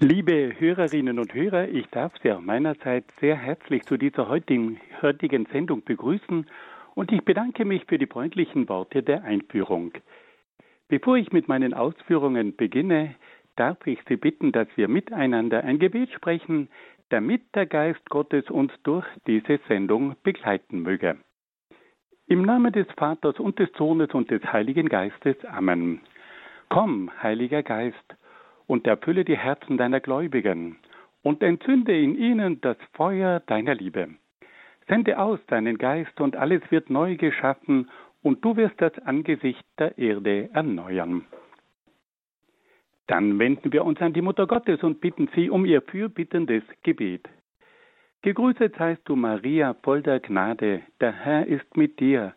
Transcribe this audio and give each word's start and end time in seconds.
Liebe 0.00 0.52
Hörerinnen 0.56 1.18
und 1.18 1.34
Hörer, 1.34 1.66
ich 1.70 1.88
darf 1.88 2.12
Sie 2.22 2.30
auch 2.30 2.40
meinerseits 2.40 3.08
sehr 3.20 3.34
herzlich 3.34 3.82
zu 3.82 3.96
dieser 3.96 4.28
heutigen, 4.28 4.80
heutigen 5.02 5.46
Sendung 5.46 5.82
begrüßen 5.82 6.46
und 6.94 7.10
ich 7.10 7.24
bedanke 7.24 7.64
mich 7.64 7.84
für 7.86 7.98
die 7.98 8.06
freundlichen 8.06 8.68
Worte 8.68 9.02
der 9.02 9.24
Einführung. 9.24 9.90
Bevor 10.86 11.16
ich 11.16 11.32
mit 11.32 11.48
meinen 11.48 11.74
Ausführungen 11.74 12.54
beginne, 12.54 13.16
darf 13.56 13.84
ich 13.88 13.98
Sie 14.08 14.14
bitten, 14.14 14.52
dass 14.52 14.68
wir 14.76 14.86
miteinander 14.86 15.64
ein 15.64 15.80
Gebet 15.80 16.12
sprechen, 16.12 16.68
damit 17.08 17.52
der 17.56 17.66
Geist 17.66 18.08
Gottes 18.08 18.48
uns 18.50 18.70
durch 18.84 19.06
diese 19.26 19.58
Sendung 19.66 20.14
begleiten 20.22 20.78
möge. 20.82 21.16
Im 22.28 22.42
Namen 22.42 22.72
des 22.72 22.86
Vaters 22.96 23.40
und 23.40 23.58
des 23.58 23.70
Sohnes 23.76 24.10
und 24.14 24.30
des 24.30 24.44
Heiligen 24.44 24.88
Geistes. 24.88 25.44
Amen. 25.44 26.02
Komm, 26.68 27.10
Heiliger 27.20 27.64
Geist, 27.64 28.14
und 28.68 28.86
erfülle 28.86 29.24
die 29.24 29.36
Herzen 29.36 29.76
deiner 29.76 29.98
Gläubigen 29.98 30.76
und 31.22 31.42
entzünde 31.42 31.98
in 31.98 32.16
ihnen 32.16 32.60
das 32.60 32.76
Feuer 32.92 33.40
deiner 33.40 33.74
Liebe. 33.74 34.10
Sende 34.86 35.18
aus 35.18 35.40
deinen 35.48 35.78
Geist 35.78 36.20
und 36.20 36.36
alles 36.36 36.62
wird 36.70 36.88
neu 36.88 37.16
geschaffen 37.16 37.90
und 38.22 38.44
du 38.44 38.56
wirst 38.56 38.80
das 38.80 38.96
Angesicht 39.00 39.64
der 39.78 39.98
Erde 39.98 40.50
erneuern. 40.52 41.24
Dann 43.06 43.38
wenden 43.38 43.72
wir 43.72 43.84
uns 43.84 44.00
an 44.00 44.12
die 44.12 44.22
Mutter 44.22 44.46
Gottes 44.46 44.82
und 44.82 45.00
bitten 45.00 45.28
sie 45.34 45.50
um 45.50 45.64
ihr 45.64 45.80
fürbittendes 45.82 46.62
Gebet. 46.82 47.26
Gegrüßet 48.22 48.74
seist 48.76 49.02
du, 49.06 49.16
Maria, 49.16 49.74
voll 49.82 50.02
der 50.02 50.20
Gnade, 50.20 50.82
der 51.00 51.12
Herr 51.12 51.46
ist 51.46 51.76
mit 51.76 52.00
dir. 52.00 52.34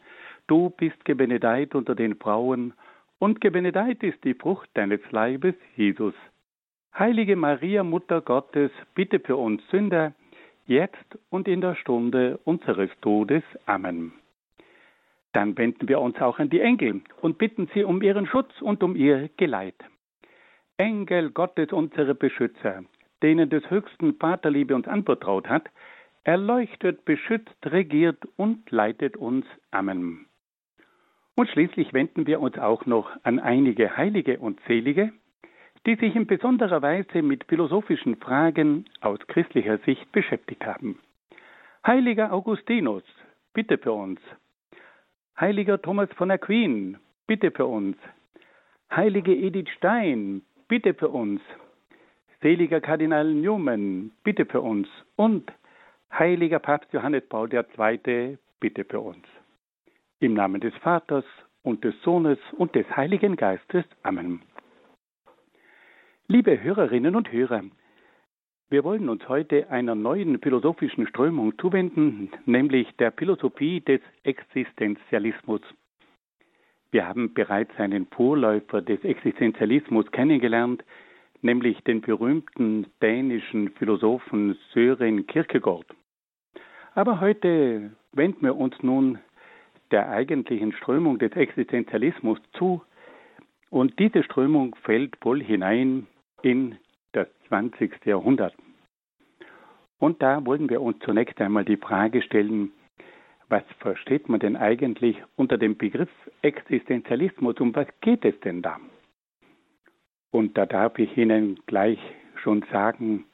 Du 0.47 0.69
bist 0.69 1.03
gebenedeit 1.03 1.75
unter 1.75 1.95
den 1.95 2.15
Frauen, 2.15 2.73
und 3.21 3.39
gebenedeit 3.39 4.01
ist 4.01 4.23
die 4.23 4.33
Frucht 4.33 4.67
deines 4.73 4.99
Leibes, 5.11 5.53
Jesus. 5.75 6.15
Heilige 6.97 7.35
Maria, 7.35 7.83
Mutter 7.83 8.19
Gottes, 8.19 8.71
bitte 8.95 9.19
für 9.19 9.35
uns 9.35 9.61
Sünder, 9.69 10.13
jetzt 10.65 11.19
und 11.29 11.47
in 11.47 11.61
der 11.61 11.75
Stunde 11.75 12.39
unseres 12.45 12.89
Todes. 13.01 13.43
Amen. 13.67 14.11
Dann 15.33 15.55
wenden 15.55 15.87
wir 15.87 16.01
uns 16.01 16.19
auch 16.19 16.39
an 16.39 16.49
die 16.49 16.61
Engel 16.61 17.01
und 17.21 17.37
bitten 17.37 17.69
sie 17.75 17.83
um 17.83 18.01
ihren 18.01 18.25
Schutz 18.25 18.59
und 18.59 18.81
um 18.81 18.95
ihr 18.95 19.29
Geleit. 19.37 19.77
Engel 20.77 21.29
Gottes, 21.29 21.71
unsere 21.71 22.15
Beschützer, 22.15 22.83
denen 23.21 23.51
des 23.51 23.69
höchsten 23.69 24.15
Vaterliebe 24.15 24.73
uns 24.73 24.87
anvertraut 24.87 25.47
hat, 25.47 25.69
erleuchtet, 26.23 27.05
beschützt, 27.05 27.55
regiert 27.67 28.17
und 28.35 28.71
leitet 28.71 29.15
uns. 29.15 29.45
Amen. 29.69 30.25
Und 31.41 31.49
schließlich 31.49 31.91
wenden 31.91 32.27
wir 32.27 32.39
uns 32.39 32.59
auch 32.59 32.85
noch 32.85 33.09
an 33.23 33.39
einige 33.39 33.97
Heilige 33.97 34.37
und 34.37 34.59
Selige, 34.67 35.11
die 35.87 35.95
sich 35.95 36.15
in 36.15 36.27
besonderer 36.27 36.83
Weise 36.83 37.23
mit 37.23 37.45
philosophischen 37.45 38.17
Fragen 38.17 38.85
aus 38.99 39.17
christlicher 39.25 39.79
Sicht 39.79 40.11
beschäftigt 40.11 40.63
haben. 40.63 40.99
Heiliger 41.83 42.31
Augustinus, 42.31 43.01
bitte 43.55 43.79
für 43.79 43.91
uns. 43.91 44.21
Heiliger 45.39 45.81
Thomas 45.81 46.09
von 46.13 46.29
Aquin, 46.29 46.99
bitte 47.25 47.49
für 47.49 47.65
uns. 47.65 47.97
Heilige 48.95 49.35
Edith 49.35 49.71
Stein, 49.77 50.43
bitte 50.67 50.93
für 50.93 51.09
uns. 51.09 51.41
Seliger 52.43 52.81
Kardinal 52.81 53.33
Newman, 53.33 54.11
bitte 54.23 54.45
für 54.45 54.61
uns. 54.61 54.87
Und 55.15 55.51
heiliger 56.13 56.59
Papst 56.59 56.93
Johannes 56.93 57.27
Paul 57.29 57.49
II, 57.51 58.37
bitte 58.59 58.85
für 58.85 58.99
uns. 58.99 59.25
Im 60.21 60.35
Namen 60.35 60.61
des 60.61 60.75
Vaters 60.75 61.25
und 61.63 61.83
des 61.83 61.99
Sohnes 62.03 62.37
und 62.55 62.75
des 62.75 62.85
Heiligen 62.95 63.35
Geistes. 63.35 63.85
Amen. 64.03 64.43
Liebe 66.27 66.61
Hörerinnen 66.61 67.15
und 67.15 67.31
Hörer, 67.31 67.63
wir 68.69 68.83
wollen 68.83 69.09
uns 69.09 69.27
heute 69.27 69.71
einer 69.71 69.95
neuen 69.95 70.39
philosophischen 70.39 71.07
Strömung 71.07 71.57
zuwenden, 71.57 72.29
nämlich 72.45 72.87
der 72.97 73.11
Philosophie 73.13 73.81
des 73.81 73.99
Existenzialismus. 74.21 75.61
Wir 76.91 77.07
haben 77.07 77.33
bereits 77.33 77.75
einen 77.77 78.05
Vorläufer 78.05 78.83
des 78.83 79.03
Existenzialismus 79.03 80.05
kennengelernt, 80.11 80.83
nämlich 81.41 81.83
den 81.85 82.01
berühmten 82.01 82.85
dänischen 83.01 83.69
Philosophen 83.71 84.55
Sören 84.71 85.25
Kierkegaard. 85.25 85.87
Aber 86.93 87.19
heute 87.19 87.91
wenden 88.13 88.43
wir 88.43 88.55
uns 88.55 88.75
nun 88.83 89.17
der 89.91 90.09
eigentlichen 90.09 90.71
Strömung 90.73 91.19
des 91.19 91.33
Existenzialismus 91.33 92.39
zu, 92.53 92.81
und 93.69 93.97
diese 93.99 94.21
Strömung 94.23 94.75
fällt 94.83 95.15
voll 95.21 95.41
hinein 95.41 96.05
in 96.41 96.77
das 97.13 97.27
20. 97.47 98.05
Jahrhundert. 98.05 98.53
Und 99.97 100.21
da 100.21 100.45
wollen 100.45 100.69
wir 100.69 100.81
uns 100.81 100.99
zunächst 101.05 101.39
einmal 101.39 101.63
die 101.63 101.77
Frage 101.77 102.21
stellen, 102.21 102.73
was 103.47 103.63
versteht 103.79 104.29
man 104.29 104.39
denn 104.39 104.57
eigentlich 104.57 105.17
unter 105.35 105.57
dem 105.57 105.77
Begriff 105.77 106.09
Existenzialismus? 106.41 107.59
Um 107.59 107.75
was 107.75 107.87
geht 108.01 108.25
es 108.25 108.37
denn 108.41 108.61
da? 108.61 108.77
Und 110.31 110.57
da 110.57 110.65
darf 110.65 110.97
ich 110.99 111.17
Ihnen 111.17 111.59
gleich 111.65 111.99
schon 112.35 112.63
sagen, 112.71 113.25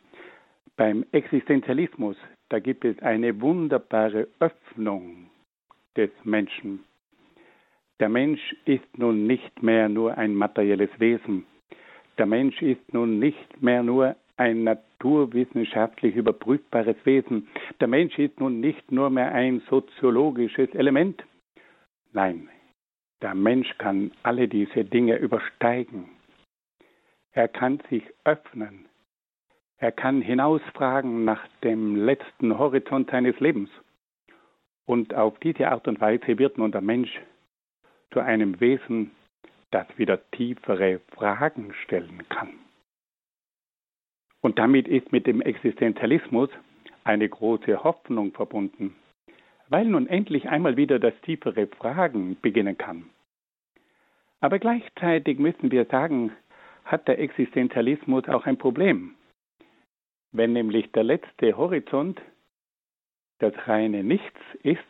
beim 0.76 1.06
Existenzialismus, 1.12 2.18
da 2.50 2.60
gibt 2.60 2.86
es 2.86 3.00
eine 3.00 3.42
wunderbare 3.42 4.28
Öffnung 4.40 5.30
des 5.98 6.12
Menschen. 6.24 6.84
Der 8.00 8.10
Mensch 8.10 8.56
ist 8.66 8.98
nun 8.98 9.26
nicht 9.26 9.64
mehr 9.64 9.90
nur 9.90 10.18
ein 10.18 10.36
materielles 10.36 10.92
Wesen. 11.00 11.46
Der 12.18 12.28
Mensch 12.28 12.62
ist 12.62 12.94
nun 12.94 13.20
nicht 13.20 13.62
mehr 13.62 13.84
nur 13.84 14.16
ein 14.38 14.64
naturwissenschaftlich 14.64 16.16
überprüfbares 16.16 16.96
Wesen. 17.04 17.48
Der 17.80 17.88
Mensch 17.88 18.18
ist 18.20 18.40
nun 18.40 18.60
nicht 18.60 18.92
nur 18.92 19.10
mehr 19.10 19.34
ein 19.34 19.62
soziologisches 19.70 20.70
Element. 20.76 21.24
Nein, 22.14 22.50
der 23.22 23.34
Mensch 23.34 23.76
kann 23.80 24.12
alle 24.22 24.48
diese 24.48 24.86
Dinge 24.86 25.18
übersteigen. 25.18 26.10
Er 27.32 27.48
kann 27.48 27.82
sich 27.90 28.04
öffnen. 28.24 28.86
Er 29.80 29.92
kann 29.92 30.22
hinausfragen 30.22 31.26
nach 31.26 31.48
dem 31.64 31.96
letzten 31.96 32.58
Horizont 32.58 33.10
seines 33.10 33.40
Lebens. 33.40 33.70
Und 34.88 35.14
auf 35.14 35.38
diese 35.40 35.68
Art 35.68 35.88
und 35.88 36.00
Weise 36.00 36.40
wird 36.40 36.58
nun 36.58 36.72
der 36.72 36.82
Mensch 36.82 37.20
zu 38.12 38.22
einem 38.22 38.60
Wesen, 38.62 39.12
das 39.70 39.86
wieder 39.98 40.20
tiefere 40.32 41.02
Fragen 41.14 41.74
stellen 41.84 42.24
kann. 42.30 42.54
Und 44.42 44.58
damit 44.60 44.88
ist 44.88 45.12
mit 45.12 45.28
dem 45.28 45.42
Existenzialismus 45.42 46.50
eine 47.04 47.28
große 47.28 47.84
Hoffnung 47.84 48.32
verbunden, 48.32 48.96
weil 49.68 49.86
nun 49.86 50.08
endlich 50.08 50.48
einmal 50.48 50.78
wieder 50.78 51.00
das 51.00 51.14
tiefere 51.22 51.68
Fragen 51.68 52.38
beginnen 52.42 52.78
kann. 52.78 53.10
Aber 54.40 54.58
gleichzeitig 54.58 55.38
müssen 55.38 55.70
wir 55.70 55.84
sagen, 55.86 56.32
hat 56.86 57.10
der 57.10 57.20
Existenzialismus 57.20 58.30
auch 58.30 58.46
ein 58.46 58.58
Problem. 58.58 59.16
Wenn 60.32 60.54
nämlich 60.54 60.92
der 60.94 61.04
letzte 61.04 61.58
Horizont 61.58 62.22
das 63.40 63.54
reine 63.68 64.04
Nichts 64.04 64.40
ist, 64.64 64.82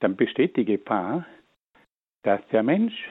dann 0.00 0.16
besteht 0.16 0.56
die 0.56 0.64
Gefahr, 0.64 1.26
dass 2.22 2.40
der 2.48 2.62
Mensch 2.62 3.08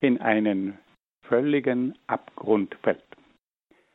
in 0.00 0.20
einen 0.20 0.78
völligen 1.22 1.96
Abgrund 2.06 2.74
fällt. 2.82 3.04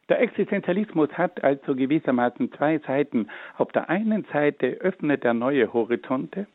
Der 0.09 0.19
Existenzialismus 0.19 1.09
hat 1.13 1.43
also 1.43 1.75
gewissermaßen 1.75 2.51
zwei 2.53 2.77
Seiten. 2.79 3.29
Auf 3.57 3.71
der 3.71 3.89
einen 3.89 4.25
Seite 4.25 4.67
öffnet 4.81 5.23
er 5.23 5.33
neue 5.33 5.71
Horizonte, 5.73 6.45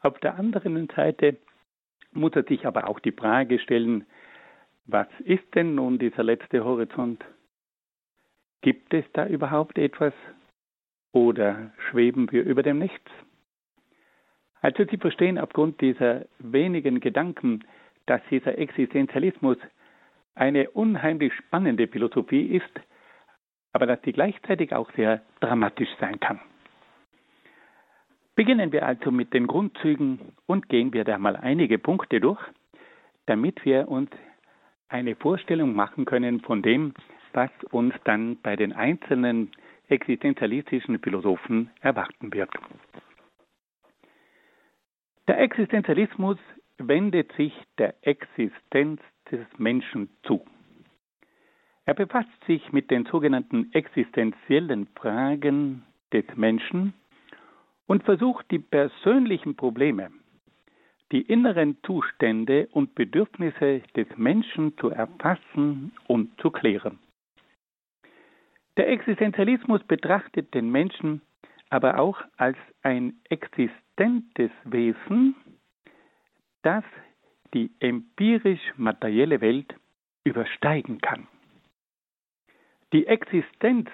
auf 0.00 0.18
der 0.20 0.36
anderen 0.36 0.88
Seite 0.94 1.36
muss 2.12 2.32
er 2.34 2.44
sich 2.44 2.66
aber 2.66 2.88
auch 2.88 3.00
die 3.00 3.12
Frage 3.12 3.58
stellen, 3.58 4.06
was 4.86 5.08
ist 5.24 5.54
denn 5.54 5.74
nun 5.74 5.98
dieser 5.98 6.22
letzte 6.22 6.64
Horizont? 6.64 7.24
Gibt 8.62 8.94
es 8.94 9.04
da 9.12 9.26
überhaupt 9.26 9.76
etwas 9.76 10.14
oder 11.12 11.72
schweben 11.90 12.30
wir 12.32 12.44
über 12.44 12.62
dem 12.62 12.78
Nichts? 12.78 13.10
Also 14.60 14.84
Sie 14.84 14.96
verstehen 14.96 15.38
aufgrund 15.38 15.80
dieser 15.80 16.26
wenigen 16.38 17.00
Gedanken, 17.00 17.64
dass 18.06 18.20
dieser 18.30 18.58
Existenzialismus 18.58 19.58
eine 20.34 20.70
unheimlich 20.70 21.32
spannende 21.34 21.88
Philosophie 21.88 22.46
ist, 22.46 22.80
aber 23.72 23.86
dass 23.86 24.00
sie 24.02 24.12
gleichzeitig 24.12 24.72
auch 24.72 24.90
sehr 24.92 25.22
dramatisch 25.40 25.90
sein 26.00 26.18
kann. 26.20 26.40
Beginnen 28.34 28.72
wir 28.72 28.86
also 28.86 29.10
mit 29.10 29.34
den 29.34 29.46
Grundzügen 29.46 30.20
und 30.46 30.68
gehen 30.68 30.92
wir 30.92 31.04
da 31.04 31.18
mal 31.18 31.36
einige 31.36 31.78
Punkte 31.78 32.20
durch, 32.20 32.40
damit 33.26 33.64
wir 33.64 33.88
uns 33.88 34.10
eine 34.88 35.16
Vorstellung 35.16 35.74
machen 35.74 36.04
können 36.04 36.40
von 36.40 36.62
dem, 36.62 36.94
was 37.32 37.50
uns 37.72 37.94
dann 38.04 38.38
bei 38.40 38.56
den 38.56 38.72
einzelnen 38.72 39.50
existenzialistischen 39.88 40.98
Philosophen 41.00 41.70
erwarten 41.80 42.32
wird. 42.32 42.50
Der 45.26 45.40
Existenzialismus 45.40 46.38
wendet 46.78 47.32
sich 47.32 47.52
der 47.76 47.94
Existenz 48.02 49.00
des 49.30 49.46
Menschen 49.58 50.08
zu. 50.22 50.44
Er 51.84 51.94
befasst 51.94 52.44
sich 52.46 52.72
mit 52.72 52.90
den 52.90 53.06
sogenannten 53.06 53.72
existenziellen 53.72 54.86
Fragen 54.94 55.84
des 56.12 56.24
Menschen 56.36 56.94
und 57.86 58.04
versucht 58.04 58.50
die 58.50 58.58
persönlichen 58.58 59.56
Probleme, 59.56 60.10
die 61.12 61.22
inneren 61.22 61.78
Zustände 61.84 62.68
und 62.72 62.94
Bedürfnisse 62.94 63.82
des 63.96 64.06
Menschen 64.16 64.76
zu 64.78 64.90
erfassen 64.90 65.92
und 66.06 66.38
zu 66.40 66.50
klären. 66.50 66.98
Der 68.78 68.88
Existenzialismus 68.88 69.82
betrachtet 69.82 70.54
den 70.54 70.70
Menschen 70.70 71.20
aber 71.68 71.98
auch 71.98 72.22
als 72.36 72.56
ein 72.82 73.18
existentes 73.28 74.52
Wesen, 74.64 75.34
das 76.62 76.84
die 77.52 77.72
empirisch-materielle 77.80 79.40
Welt 79.40 79.74
übersteigen 80.22 81.00
kann. 81.00 81.26
Die 82.92 83.06
Existenz, 83.06 83.90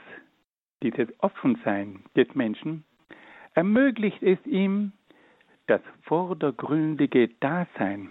dieses 0.83 1.09
Offensein 1.19 2.05
des 2.15 2.35
Menschen, 2.35 2.85
ermöglicht 3.55 4.23
es 4.23 4.39
ihm, 4.45 4.93
das 5.67 5.81
vordergründige 6.03 7.29
Dasein, 7.41 8.11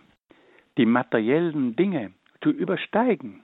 die 0.77 0.87
materiellen 0.87 1.75
Dinge 1.75 2.13
zu 2.41 2.49
übersteigen 2.49 3.43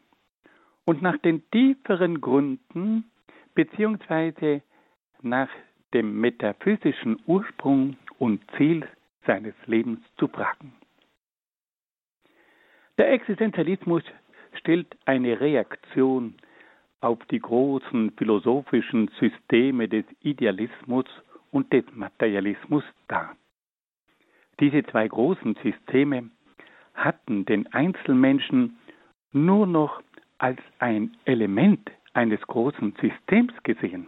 und 0.86 1.04
nach 1.04 1.18
den 1.20 1.48
tieferen 1.52 2.22
Gründen 2.22 3.06
beziehungsweise 3.60 4.62
nach 5.22 5.50
dem 5.94 6.22
metaphysischen 6.22 7.20
Ursprung 7.26 7.98
und 8.18 8.40
Ziel 8.56 8.88
seines 9.28 9.54
Lebens 9.66 10.00
zu 10.18 10.30
fragen. 10.30 10.72
Der 12.98 13.12
Existenzialismus 13.12 14.04
stellt 14.54 14.88
eine 15.04 15.42
Reaktion 15.42 16.36
auf 17.02 17.20
die 17.26 17.40
großen 17.40 18.12
philosophischen 18.12 19.10
Systeme 19.20 19.90
des 19.90 20.06
Idealismus 20.22 21.08
und 21.52 21.74
des 21.74 21.84
Materialismus 21.92 22.86
dar. 23.10 23.36
Diese 24.62 24.84
zwei 24.84 25.06
großen 25.06 25.58
Systeme 25.62 26.30
hatten 26.94 27.44
den 27.44 27.68
Einzelmenschen 27.74 28.78
nur 29.34 29.68
noch 29.68 30.02
als 30.38 30.62
ein 30.80 31.18
Element 31.26 31.92
eines 32.20 32.42
großen 32.42 32.94
Systems 33.00 33.54
gesehen. 33.64 34.08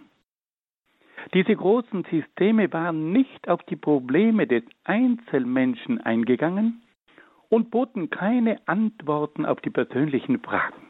Diese 1.33 1.55
großen 1.55 2.03
Systeme 2.11 2.73
waren 2.73 3.13
nicht 3.13 3.47
auf 3.47 3.63
die 3.63 3.77
Probleme 3.77 4.47
des 4.47 4.63
Einzelmenschen 4.83 6.01
eingegangen 6.01 6.81
und 7.47 7.71
boten 7.71 8.09
keine 8.09 8.59
Antworten 8.67 9.45
auf 9.45 9.61
die 9.61 9.69
persönlichen 9.69 10.41
Fragen. 10.41 10.87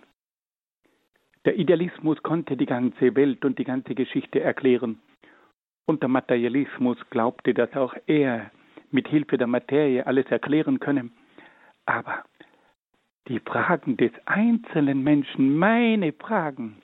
Der 1.46 1.60
Idealismus 1.60 2.24
konnte 2.24 2.58
die 2.58 2.66
ganze 2.66 3.16
Welt 3.16 3.46
und 3.46 3.60
die 3.60 3.66
ganze 3.66 3.94
Geschichte 3.94 4.40
erklären, 4.40 5.00
und 5.86 6.02
der 6.02 6.10
Materialismus 6.10 6.98
glaubte, 7.10 7.54
dass 7.54 7.76
auch 7.76 7.94
er 8.08 8.50
mit 8.92 9.08
Hilfe 9.08 9.38
der 9.38 9.48
Materie 9.48 10.06
alles 10.08 10.26
erklären 10.28 10.80
könne. 10.80 11.10
Aber 11.86 12.24
die 13.28 13.40
Fragen 13.40 13.98
des 13.98 14.12
einzelnen 14.26 15.04
Menschen, 15.04 15.58
meine 15.58 16.14
Fragen, 16.14 16.82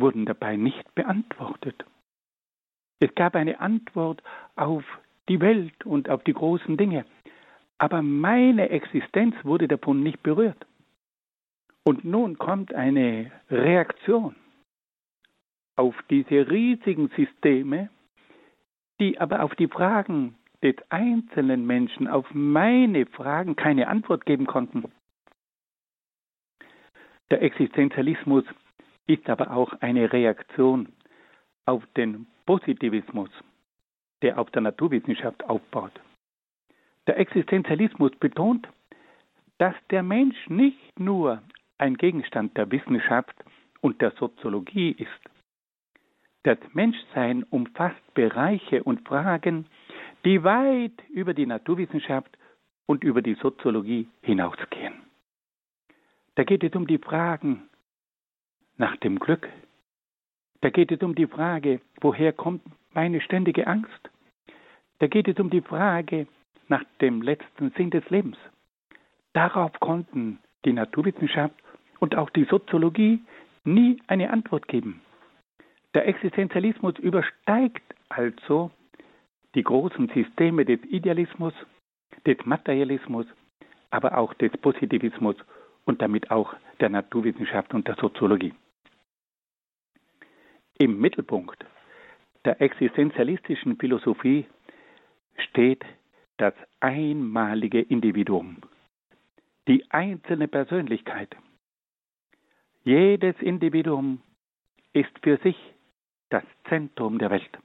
wurden 0.00 0.26
dabei 0.26 0.56
nicht 0.56 0.94
beantwortet. 0.94 1.84
Es 3.00 3.14
gab 3.14 3.34
eine 3.34 3.60
Antwort 3.60 4.22
auf 4.56 4.84
die 5.28 5.40
Welt 5.40 5.86
und 5.86 6.10
auf 6.10 6.22
die 6.24 6.34
großen 6.34 6.76
Dinge, 6.76 7.04
aber 7.78 8.02
meine 8.02 8.70
Existenz 8.70 9.34
wurde 9.42 9.68
davon 9.68 10.02
nicht 10.02 10.22
berührt. 10.22 10.66
Und 11.84 12.04
nun 12.04 12.36
kommt 12.38 12.74
eine 12.74 13.32
Reaktion 13.50 14.36
auf 15.76 15.94
diese 16.10 16.50
riesigen 16.50 17.08
Systeme, 17.16 17.88
die 19.00 19.18
aber 19.18 19.42
auf 19.42 19.54
die 19.54 19.68
Fragen 19.68 20.34
des 20.62 20.76
einzelnen 20.90 21.66
Menschen, 21.66 22.06
auf 22.06 22.26
meine 22.34 23.06
Fragen 23.06 23.56
keine 23.56 23.88
Antwort 23.88 24.26
geben 24.26 24.46
konnten. 24.46 24.84
Der 27.30 27.42
Existenzialismus 27.42 28.44
ist 29.10 29.28
aber 29.28 29.50
auch 29.50 29.72
eine 29.80 30.12
Reaktion 30.12 30.88
auf 31.66 31.84
den 31.96 32.26
Positivismus, 32.46 33.30
der 34.22 34.38
auf 34.38 34.50
der 34.50 34.62
Naturwissenschaft 34.62 35.44
aufbaut. 35.44 35.92
Der 37.06 37.18
Existenzialismus 37.18 38.12
betont, 38.20 38.68
dass 39.58 39.74
der 39.90 40.02
Mensch 40.02 40.48
nicht 40.48 40.98
nur 40.98 41.42
ein 41.78 41.96
Gegenstand 41.96 42.56
der 42.56 42.70
Wissenschaft 42.70 43.34
und 43.80 44.00
der 44.00 44.12
Soziologie 44.12 44.92
ist. 44.92 45.20
Das 46.44 46.58
Menschsein 46.72 47.42
umfasst 47.44 48.14
Bereiche 48.14 48.82
und 48.84 49.06
Fragen, 49.06 49.66
die 50.24 50.44
weit 50.44 51.02
über 51.10 51.34
die 51.34 51.46
Naturwissenschaft 51.46 52.36
und 52.86 53.02
über 53.02 53.22
die 53.22 53.34
Soziologie 53.34 54.08
hinausgehen. 54.22 54.94
Da 56.36 56.44
geht 56.44 56.62
es 56.62 56.74
um 56.74 56.86
die 56.86 56.98
Fragen 56.98 57.69
nach 58.80 58.96
dem 58.96 59.18
Glück. 59.18 59.48
Da 60.62 60.70
geht 60.70 60.90
es 60.90 61.00
um 61.02 61.14
die 61.14 61.26
Frage, 61.26 61.80
woher 62.00 62.32
kommt 62.32 62.62
meine 62.92 63.20
ständige 63.20 63.66
Angst? 63.66 64.10
Da 64.98 65.06
geht 65.06 65.28
es 65.28 65.38
um 65.38 65.50
die 65.50 65.60
Frage 65.60 66.26
nach 66.68 66.82
dem 67.00 67.22
letzten 67.22 67.70
Sinn 67.76 67.90
des 67.90 68.08
Lebens. 68.10 68.38
Darauf 69.34 69.78
konnten 69.80 70.38
die 70.64 70.72
Naturwissenschaft 70.72 71.54
und 72.00 72.16
auch 72.16 72.30
die 72.30 72.44
Soziologie 72.44 73.20
nie 73.64 74.02
eine 74.06 74.30
Antwort 74.30 74.66
geben. 74.66 75.02
Der 75.94 76.08
Existenzialismus 76.08 76.98
übersteigt 76.98 77.82
also 78.08 78.70
die 79.54 79.62
großen 79.62 80.08
Systeme 80.14 80.64
des 80.64 80.80
Idealismus, 80.84 81.52
des 82.26 82.38
Materialismus, 82.46 83.26
aber 83.90 84.16
auch 84.16 84.32
des 84.34 84.52
Positivismus 84.52 85.36
und 85.84 86.00
damit 86.00 86.30
auch 86.30 86.54
der 86.80 86.88
Naturwissenschaft 86.88 87.74
und 87.74 87.86
der 87.86 87.96
Soziologie. 87.96 88.54
Im 90.80 90.98
Mittelpunkt 90.98 91.62
der 92.46 92.62
existenzialistischen 92.62 93.76
Philosophie 93.76 94.46
steht 95.36 95.84
das 96.38 96.54
einmalige 96.80 97.82
Individuum, 97.82 98.62
die 99.68 99.84
einzelne 99.90 100.48
Persönlichkeit. 100.48 101.36
Jedes 102.82 103.36
Individuum 103.42 104.22
ist 104.94 105.12
für 105.22 105.36
sich 105.42 105.56
das 106.30 106.44
Zentrum 106.70 107.18
der 107.18 107.30
Welt. 107.30 107.58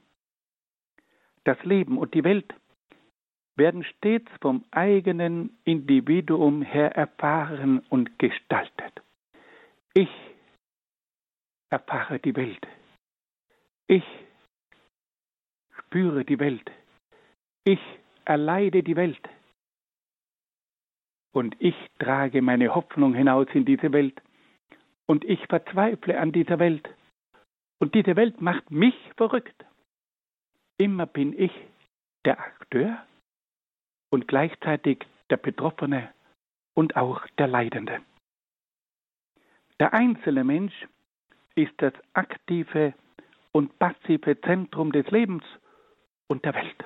Das 1.46 1.58
Leben 1.64 1.98
und 1.98 2.14
die 2.14 2.26
Welt 2.26 2.54
werden 3.56 3.86
stets 3.86 4.30
vom 4.42 4.66
eigenen 4.72 5.58
Individuum 5.64 6.64
her 6.64 6.94
erfahren 6.98 7.80
und 7.88 8.20
gestaltet. 8.20 9.02
Ich 9.94 10.10
erfahre 11.70 12.20
die 12.20 12.36
Welt. 12.36 12.68
Ich 13.88 14.04
spüre 15.78 16.26
die 16.26 16.40
Welt. 16.40 16.72
Ich 17.64 17.80
erleide 18.26 18.82
die 18.82 18.96
Welt. 18.96 19.30
Und 21.32 21.56
ich 21.60 21.76
trage 22.00 22.42
meine 22.42 22.74
Hoffnung 22.74 23.14
hinaus 23.14 23.48
in 23.54 23.66
diese 23.66 23.92
Welt. 23.92 24.22
Und 25.06 25.24
ich 25.24 25.46
verzweifle 25.48 26.20
an 26.20 26.32
dieser 26.32 26.58
Welt. 26.58 26.90
Und 27.80 27.94
diese 27.94 28.16
Welt 28.16 28.42
macht 28.42 28.72
mich 28.72 28.96
verrückt. 29.18 29.66
Immer 30.78 31.06
bin 31.06 31.38
ich 31.38 31.52
der 32.26 32.40
Akteur 32.40 33.06
und 34.10 34.28
gleichzeitig 34.28 35.06
der 35.30 35.38
Betroffene 35.38 36.12
und 36.74 36.96
auch 36.96 37.26
der 37.38 37.48
Leidende. 37.48 38.02
Der 39.80 39.94
einzelne 39.94 40.44
Mensch 40.44 40.88
ist 41.56 41.74
das 41.78 41.94
aktive 42.14 42.94
und 43.56 43.80
passive 43.80 44.38
Zentrum 44.42 44.92
des 44.92 45.10
Lebens 45.12 45.42
und 46.28 46.44
der 46.44 46.54
Welt. 46.56 46.84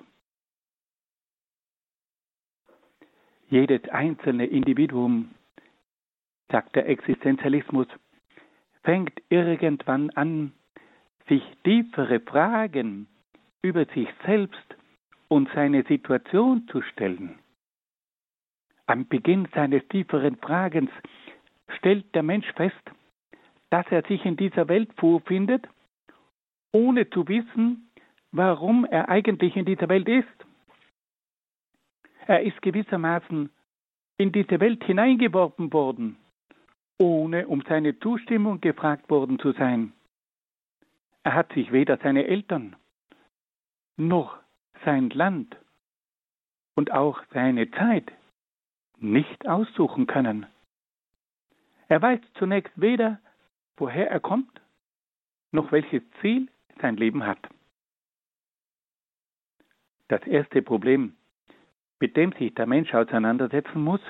Jedes 3.47 3.89
einzelne 3.89 4.45
Individuum, 4.45 5.31
sagt 6.51 6.75
der 6.75 6.87
Existenzialismus, 6.87 7.87
fängt 8.83 9.19
irgendwann 9.29 10.11
an, 10.11 10.53
sich 11.27 11.41
tiefere 11.63 12.19
Fragen 12.19 13.07
über 13.63 13.85
sich 13.85 14.07
selbst 14.23 14.75
und 15.27 15.49
seine 15.55 15.81
Situation 15.85 16.67
zu 16.67 16.83
stellen. 16.83 17.39
Am 18.85 19.07
Beginn 19.07 19.47
seines 19.55 19.87
tieferen 19.87 20.35
Fragens 20.35 20.91
stellt 21.77 22.13
der 22.13 22.21
Mensch 22.21 22.51
fest, 22.53 22.91
dass 23.71 23.87
er 23.89 24.03
sich 24.03 24.23
in 24.23 24.37
dieser 24.37 24.67
Welt 24.67 24.93
vorfindet, 24.97 25.67
ohne 26.71 27.09
zu 27.09 27.27
wissen, 27.27 27.89
warum 28.31 28.85
er 28.85 29.09
eigentlich 29.09 29.55
in 29.55 29.65
dieser 29.65 29.89
Welt 29.89 30.07
ist. 30.07 30.27
Er 32.27 32.43
ist 32.43 32.61
gewissermaßen 32.61 33.49
in 34.17 34.31
diese 34.31 34.59
Welt 34.59 34.83
hineingeworfen 34.83 35.73
worden 35.73 36.17
ohne 36.99 37.47
um 37.47 37.63
seine 37.67 37.97
Zustimmung 37.99 38.61
gefragt 38.61 39.09
worden 39.09 39.39
zu 39.39 39.53
sein. 39.53 39.93
Er 41.23 41.33
hat 41.33 41.51
sich 41.53 41.71
weder 41.71 41.97
seine 41.97 42.27
Eltern 42.27 42.75
noch 43.97 44.37
sein 44.85 45.09
Land 45.09 45.57
und 46.75 46.91
auch 46.91 47.21
seine 47.33 47.71
Zeit 47.71 48.11
nicht 48.97 49.47
aussuchen 49.47 50.07
können. 50.07 50.45
Er 51.87 52.01
weiß 52.01 52.19
zunächst 52.37 52.73
weder, 52.79 53.19
woher 53.77 54.09
er 54.11 54.19
kommt, 54.19 54.61
noch 55.51 55.71
welches 55.71 56.03
Ziel 56.21 56.49
sein 56.81 56.97
Leben 56.97 57.25
hat. 57.25 57.39
Das 60.07 60.21
erste 60.23 60.61
Problem, 60.61 61.15
mit 61.99 62.17
dem 62.17 62.31
sich 62.33 62.53
der 62.55 62.65
Mensch 62.65 62.93
auseinandersetzen 62.93 63.83
muss, 63.83 64.01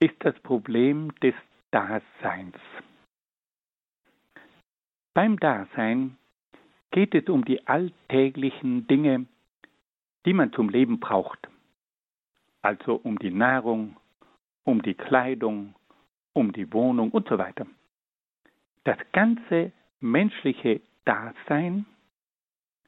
ist 0.00 0.16
das 0.20 0.38
Problem 0.40 1.14
des 1.20 1.34
Daseins. 1.70 2.56
Beim 5.14 5.38
Dasein 5.38 6.16
geht 6.90 7.14
es 7.14 7.28
um 7.28 7.44
die 7.44 7.66
alltäglichen 7.66 8.86
Dinge, 8.86 9.26
die 10.26 10.32
man 10.32 10.52
zum 10.52 10.68
Leben 10.68 11.00
braucht. 11.00 11.48
Also 12.62 12.96
um 12.96 13.18
die 13.18 13.30
Nahrung, 13.30 13.96
um 14.64 14.82
die 14.82 14.94
Kleidung, 14.94 15.74
um 16.32 16.52
die 16.52 16.72
Wohnung 16.72 17.10
und 17.10 17.28
so 17.28 17.38
weiter. 17.38 17.66
Das 18.84 18.98
ganze 19.12 19.72
menschliche 20.00 20.80
Dasein, 21.10 21.86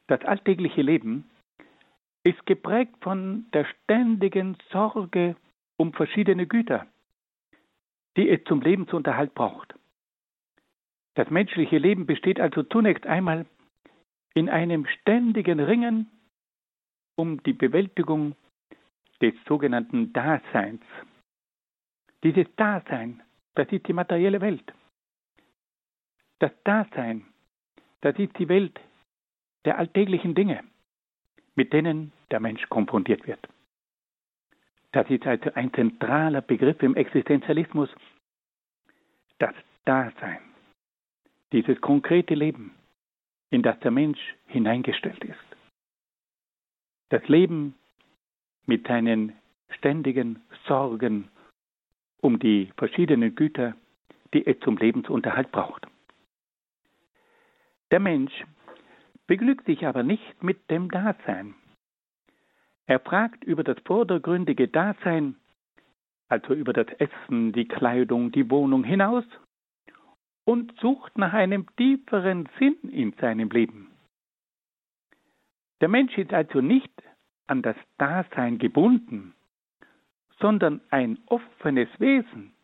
das 0.07 0.25
alltägliche 0.25 0.81
Leben, 0.81 1.29
ist 2.23 2.47
geprägt 2.47 2.95
von 3.01 3.51
der 3.53 3.65
ständigen 3.65 4.57
Sorge 4.71 5.35
um 5.77 5.93
verschiedene 5.93 6.47
Güter, 6.47 6.87
die 8.17 8.29
es 8.29 8.45
zum 8.45 8.61
Lebensunterhalt 8.61 9.35
braucht. 9.35 9.75
Das 11.15 11.31
menschliche 11.31 11.79
Leben 11.79 12.07
besteht 12.07 12.39
also 12.39 12.63
zunächst 12.63 13.07
einmal 13.07 13.45
in 14.35 14.49
einem 14.49 14.87
ständigen 14.87 15.59
Ringen 15.59 16.09
um 17.17 17.43
die 17.43 17.55
Bewältigung 17.55 18.37
des 19.21 19.35
sogenannten 19.49 20.13
Daseins. 20.13 20.85
Dieses 22.23 22.47
Dasein, 22.55 23.21
das 23.57 23.67
ist 23.73 23.89
die 23.89 23.93
materielle 23.93 24.41
Welt. 24.41 24.73
Das 26.39 26.53
Dasein, 26.63 27.27
das 28.03 28.19
ist 28.19 28.39
die 28.39 28.49
Welt 28.49 28.79
der 29.65 29.79
alltäglichen 29.79 30.35
Dinge, 30.35 30.63
mit 31.55 31.73
denen 31.73 32.13
der 32.31 32.41
Mensch 32.41 32.69
konfrontiert 32.69 33.27
wird. 33.27 33.49
Das 34.93 35.09
ist 35.09 35.27
also 35.27 35.51
ein 35.55 35.73
zentraler 35.73 36.43
Begriff 36.43 36.83
im 36.83 36.97
Existenzialismus. 36.97 37.89
Das 39.39 39.55
Dasein, 39.85 40.41
dieses 41.53 41.81
konkrete 41.81 42.35
Leben, 42.35 42.75
in 43.51 43.63
das 43.63 43.79
der 43.81 43.91
Mensch 43.91 44.21
hineingestellt 44.47 45.25
ist. 45.25 45.57
Das 47.09 47.27
Leben 47.29 47.75
mit 48.67 48.87
seinen 48.87 49.33
ständigen 49.71 50.43
Sorgen 50.67 51.29
um 52.21 52.39
die 52.39 52.71
verschiedenen 52.77 53.35
Güter, 53.35 53.75
die 54.33 54.47
es 54.47 54.59
zum 54.61 54.77
Lebensunterhalt 54.77 55.51
braucht. 55.51 55.87
Der 57.93 58.01
Mensch 58.01 58.33
begnügt 59.27 59.67
sich 59.67 59.87
aber 59.87 60.03
nicht 60.03 60.43
mit 60.43 60.71
dem 60.71 60.91
Dasein. 60.91 61.55
Er 62.87 62.99
fragt 63.01 63.45
über 63.45 63.63
das 63.65 63.77
vordergründige 63.85 64.67
Dasein, 64.67 65.37
also 66.29 66.55
über 66.55 66.73
das 66.73 66.87
Essen, 66.99 67.53
die 67.53 67.69
Kleidung, 67.69 68.33
die 68.33 68.51
Wohnung 68.51 68.83
hinaus 68.83 69.25
und 70.45 70.75
sucht 70.81 71.19
nach 71.19 71.35
einem 71.35 71.67
tieferen 71.77 72.49
Sinn 72.59 72.79
in 72.91 73.13
seinem 73.21 73.51
Leben. 73.51 73.91
Der 75.83 75.89
Mensch 75.89 76.17
ist 76.17 76.33
also 76.33 76.63
nicht 76.63 76.91
an 77.47 77.61
das 77.61 77.77
Dasein 77.99 78.57
gebunden, 78.57 79.35
sondern 80.41 80.81
ein 80.89 81.19
offenes 81.27 81.91
Wesen, 81.99 82.55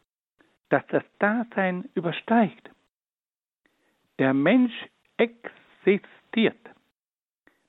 das 0.71 0.87
das 0.87 1.05
Dasein 1.19 1.91
übersteigt. 1.95 2.71
Der 4.19 4.33
Mensch 4.33 4.73
existiert. 5.19 6.59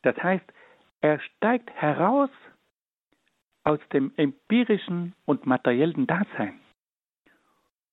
Das 0.02 0.16
heißt, 0.18 0.46
er 1.02 1.20
steigt 1.20 1.70
heraus 1.72 2.30
aus 3.64 3.80
dem 3.94 4.12
empirischen 4.16 5.14
und 5.26 5.46
materiellen 5.46 6.08
Dasein 6.08 6.60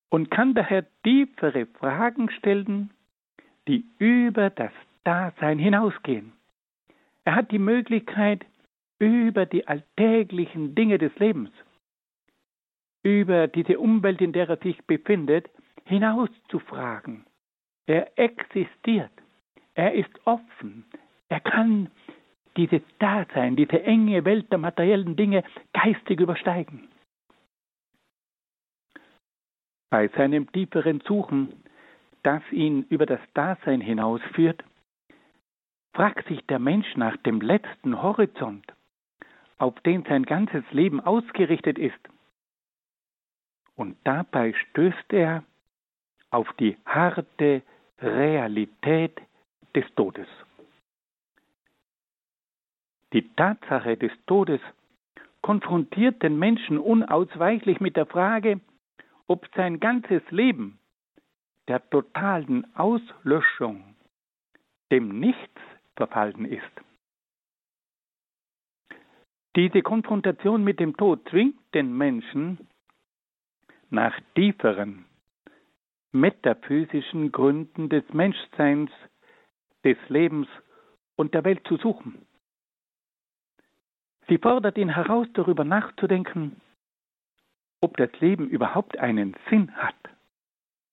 und 0.09 0.31
kann 0.31 0.53
daher 0.53 0.85
tiefere 1.03 1.65
Fragen 1.65 2.29
stellen, 2.31 2.91
die 3.67 3.85
über 3.99 4.49
das 4.49 4.71
Dasein 5.03 5.59
hinausgehen. 5.59 6.33
Er 7.25 7.35
hat 7.35 7.51
die 7.51 7.59
Möglichkeit, 7.59 8.45
über 8.99 9.45
die 9.45 9.67
alltäglichen 9.67 10.73
Dinge 10.73 10.97
des 10.97 11.13
Lebens, 11.19 11.51
über 13.03 13.47
diese 13.47 13.79
Umwelt, 13.79 14.21
in 14.21 14.33
der 14.33 14.49
er 14.49 14.57
sich 14.57 14.83
befindet, 14.85 15.49
hinauszufragen. 15.85 17.25
Er 17.85 18.17
existiert. 18.17 19.11
Er 19.77 19.93
ist 19.93 20.09
offen. 20.25 20.85
Er 21.29 21.39
kann 21.39 21.91
dieses 22.57 22.81
Dasein, 22.97 23.55
diese 23.55 23.83
enge 23.83 24.25
Welt 24.25 24.51
der 24.51 24.57
materiellen 24.57 25.15
Dinge 25.15 25.43
geistig 25.71 26.19
übersteigen. 26.19 26.89
Bei 29.91 30.07
seinem 30.07 30.51
tieferen 30.51 31.01
Suchen, 31.01 31.63
das 32.23 32.41
ihn 32.51 32.87
über 32.89 33.05
das 33.05 33.19
Dasein 33.35 33.79
hinausführt, 33.79 34.63
fragt 35.93 36.27
sich 36.27 36.43
der 36.47 36.59
Mensch 36.59 36.95
nach 36.95 37.15
dem 37.17 37.39
letzten 37.39 38.01
Horizont, 38.01 38.65
auf 39.59 39.79
den 39.81 40.03
sein 40.05 40.23
ganzes 40.23 40.63
Leben 40.71 41.01
ausgerichtet 41.01 41.77
ist. 41.77 41.99
Und 43.75 43.95
dabei 44.05 44.53
stößt 44.53 45.13
er 45.13 45.43
auf 46.31 46.51
die 46.53 46.77
harte 46.83 47.61
Realität 47.99 49.21
des 49.75 49.85
Todes. 49.95 50.27
Die 53.13 53.27
Tatsache 53.35 53.97
des 53.97 54.11
Todes 54.25 54.61
konfrontiert 55.41 56.21
den 56.23 56.37
Menschen 56.37 56.77
unausweichlich 56.77 57.79
mit 57.79 57.95
der 57.95 58.05
Frage, 58.05 58.59
ob 59.27 59.47
sein 59.55 59.79
ganzes 59.79 60.21
Leben 60.29 60.79
der 61.67 61.89
totalen 61.89 62.65
Auslöschung, 62.75 63.95
dem 64.91 65.19
Nichts 65.19 65.61
verfallen 65.95 66.45
ist. 66.45 66.63
Diese 69.55 69.81
Konfrontation 69.81 70.63
mit 70.63 70.79
dem 70.79 70.95
Tod 70.95 71.27
zwingt 71.29 71.57
den 71.73 71.97
Menschen 71.97 72.67
nach 73.89 74.17
tieferen 74.35 75.05
metaphysischen 76.11 77.31
Gründen 77.31 77.89
des 77.89 78.03
Menschseins, 78.13 78.91
des 79.87 79.97
Lebens 80.09 80.47
und 81.15 81.33
der 81.33 81.45
Welt 81.45 81.65
zu 81.65 81.77
suchen. 81.77 82.25
Sie 84.27 84.37
fordert 84.37 84.77
ihn 84.77 84.89
heraus, 84.89 85.27
darüber 85.33 85.63
nachzudenken, 85.63 86.59
ob 87.79 87.95
das 87.95 88.11
Leben 88.19 88.49
überhaupt 88.49 88.97
einen 88.97 89.33
Sinn 89.49 89.73
hat 89.77 89.95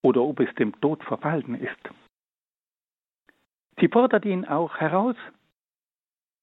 oder 0.03 0.23
ob 0.23 0.39
es 0.39 0.55
dem 0.55 0.81
Tod 0.81 1.03
verfallen 1.03 1.57
ist. 1.57 1.91
Sie 3.81 3.89
fordert 3.89 4.25
ihn 4.25 4.45
auch 4.45 4.77
heraus, 4.77 5.17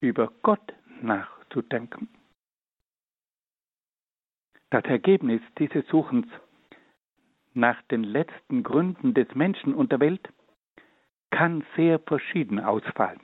über 0.00 0.30
Gott 0.42 0.74
nachzudenken. 1.00 2.08
Das 4.68 4.84
Ergebnis 4.84 5.40
dieses 5.58 5.86
Suchens 5.86 6.26
nach 7.54 7.80
den 7.82 8.04
letzten 8.04 8.62
Gründen 8.62 9.14
des 9.14 9.34
Menschen 9.34 9.74
und 9.74 9.90
der 9.90 10.00
Welt 10.00 10.28
kann 11.32 11.64
sehr 11.74 11.98
verschieden 11.98 12.60
ausfallen. 12.60 13.20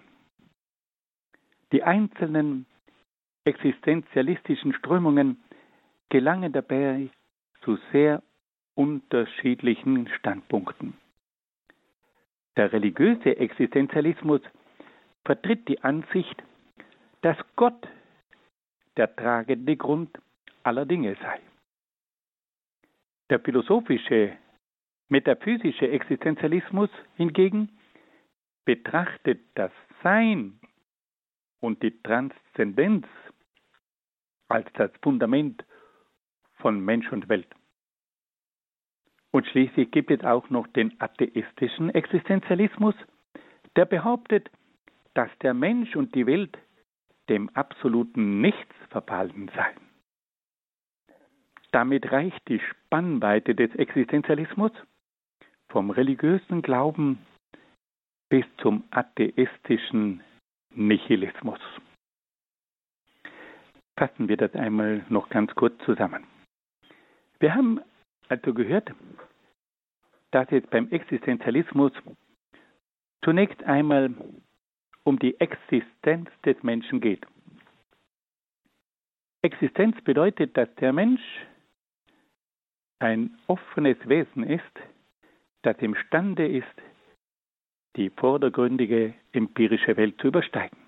Die 1.70 1.84
einzelnen 1.84 2.66
existenzialistischen 3.44 4.72
Strömungen 4.72 5.40
gelangen 6.08 6.52
dabei 6.52 7.10
zu 7.62 7.78
sehr 7.92 8.22
unterschiedlichen 8.74 10.08
Standpunkten. 10.08 10.94
Der 12.56 12.72
religiöse 12.72 13.36
Existenzialismus 13.36 14.40
vertritt 15.24 15.68
die 15.68 15.82
Ansicht, 15.82 16.42
dass 17.20 17.36
Gott 17.56 17.86
der 18.96 19.14
tragende 19.14 19.76
Grund 19.76 20.18
aller 20.62 20.86
Dinge 20.86 21.14
sei. 21.22 21.40
Der 23.30 23.38
philosophische, 23.38 24.36
metaphysische 25.08 25.90
Existenzialismus 25.90 26.90
hingegen 27.16 27.77
betrachtet 28.68 29.40
das 29.54 29.72
Sein 30.02 30.60
und 31.60 31.82
die 31.82 32.02
Transzendenz 32.02 33.06
als 34.48 34.70
das 34.74 34.90
Fundament 35.02 35.64
von 36.56 36.78
Mensch 36.78 37.10
und 37.10 37.30
Welt. 37.30 37.48
Und 39.30 39.46
schließlich 39.46 39.90
gibt 39.90 40.10
es 40.10 40.22
auch 40.22 40.50
noch 40.50 40.66
den 40.66 41.00
atheistischen 41.00 41.88
Existenzialismus, 41.94 42.94
der 43.74 43.86
behauptet, 43.86 44.50
dass 45.14 45.30
der 45.40 45.54
Mensch 45.54 45.96
und 45.96 46.14
die 46.14 46.26
Welt 46.26 46.58
dem 47.30 47.48
absoluten 47.54 48.42
Nichts 48.42 48.74
verfallen 48.90 49.50
seien. 49.56 49.80
Damit 51.72 52.12
reicht 52.12 52.46
die 52.48 52.60
Spannweite 52.60 53.54
des 53.54 53.74
Existenzialismus 53.76 54.72
vom 55.68 55.88
religiösen 55.88 56.60
Glauben 56.60 57.18
bis 58.28 58.44
zum 58.58 58.84
atheistischen 58.90 60.22
Nihilismus. 60.74 61.60
Fassen 63.98 64.28
wir 64.28 64.36
das 64.36 64.54
einmal 64.54 65.04
noch 65.08 65.28
ganz 65.28 65.54
kurz 65.54 65.74
zusammen. 65.84 66.24
Wir 67.40 67.54
haben 67.54 67.80
also 68.28 68.52
gehört, 68.52 68.92
dass 70.30 70.46
es 70.50 70.66
beim 70.66 70.88
Existenzialismus 70.90 71.92
zunächst 73.24 73.62
einmal 73.64 74.14
um 75.04 75.18
die 75.18 75.40
Existenz 75.40 76.28
des 76.44 76.62
Menschen 76.62 77.00
geht. 77.00 77.26
Existenz 79.42 80.00
bedeutet, 80.02 80.56
dass 80.56 80.72
der 80.76 80.92
Mensch 80.92 81.22
ein 82.98 83.38
offenes 83.46 83.96
Wesen 84.08 84.42
ist, 84.42 84.62
das 85.62 85.78
imstande 85.78 86.46
ist, 86.46 86.66
die 87.98 88.10
vordergründige 88.10 89.12
empirische 89.32 89.96
Welt 89.96 90.18
zu 90.20 90.28
übersteigen. 90.28 90.78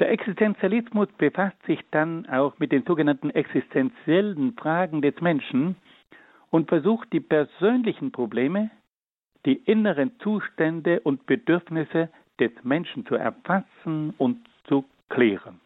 Der 0.00 0.10
Existenzialismus 0.10 1.06
befasst 1.16 1.62
sich 1.64 1.78
dann 1.92 2.26
auch 2.26 2.58
mit 2.58 2.72
den 2.72 2.84
sogenannten 2.84 3.30
existenziellen 3.30 4.54
Fragen 4.54 5.00
des 5.00 5.20
Menschen 5.20 5.76
und 6.50 6.68
versucht 6.68 7.12
die 7.12 7.20
persönlichen 7.20 8.10
Probleme, 8.10 8.70
die 9.46 9.54
inneren 9.54 10.18
Zustände 10.18 10.98
und 11.00 11.26
Bedürfnisse 11.26 12.10
des 12.40 12.50
Menschen 12.64 13.06
zu 13.06 13.14
erfassen 13.14 14.14
und 14.18 14.44
zu 14.64 14.84
klären. 15.08 15.60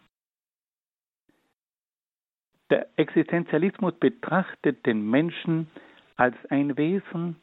Der 2.69 2.87
Existenzialismus 2.97 3.95
betrachtet 3.95 4.85
den 4.85 5.09
Menschen 5.09 5.69
als 6.17 6.35
ein 6.50 6.76
Wesen, 6.76 7.37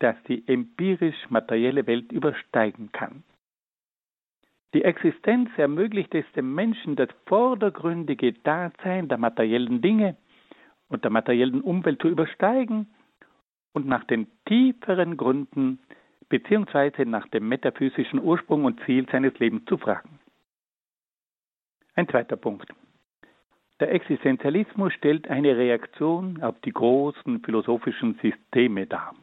das 0.00 0.16
die 0.28 0.46
empirisch-materielle 0.46 1.86
Welt 1.86 2.10
übersteigen 2.10 2.90
kann. 2.92 3.22
Die 4.74 4.84
Existenz 4.84 5.50
ermöglicht 5.56 6.14
es 6.14 6.24
dem 6.32 6.54
Menschen, 6.54 6.96
das 6.96 7.08
vordergründige 7.26 8.32
Dasein 8.32 9.08
der 9.08 9.18
materiellen 9.18 9.80
Dinge 9.80 10.16
und 10.88 11.04
der 11.04 11.10
materiellen 11.10 11.60
Umwelt 11.60 12.00
zu 12.00 12.08
übersteigen 12.08 12.88
und 13.72 13.86
nach 13.86 14.04
den 14.04 14.26
tieferen 14.46 15.16
Gründen 15.16 15.80
bzw. 16.28 17.04
nach 17.04 17.26
dem 17.28 17.48
metaphysischen 17.48 18.20
Ursprung 18.20 18.64
und 18.64 18.80
Ziel 18.84 19.06
seines 19.10 19.36
Lebens 19.38 19.64
zu 19.66 19.76
fragen. 19.76 20.20
Ein 21.94 22.08
zweiter 22.08 22.36
Punkt. 22.36 22.72
Der 23.80 23.92
Existenzialismus 23.92 24.92
stellt 24.92 25.28
eine 25.28 25.56
Reaktion 25.56 26.42
auf 26.42 26.60
die 26.60 26.72
großen 26.72 27.40
philosophischen 27.40 28.18
Systeme 28.22 28.86
dar. 28.86 29.14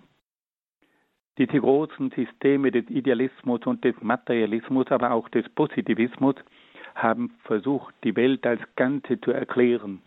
Diese 1.37 1.59
großen 1.59 2.11
Systeme 2.11 2.71
des 2.71 2.89
Idealismus 2.89 3.61
und 3.65 3.83
des 3.83 3.95
Materialismus, 4.01 4.87
aber 4.87 5.11
auch 5.11 5.29
des 5.29 5.47
Positivismus 5.49 6.35
haben 6.95 7.35
versucht, 7.43 7.93
die 8.03 8.15
Welt 8.15 8.45
als 8.47 8.61
Ganze 8.75 9.21
zu 9.21 9.31
erklären. 9.31 10.01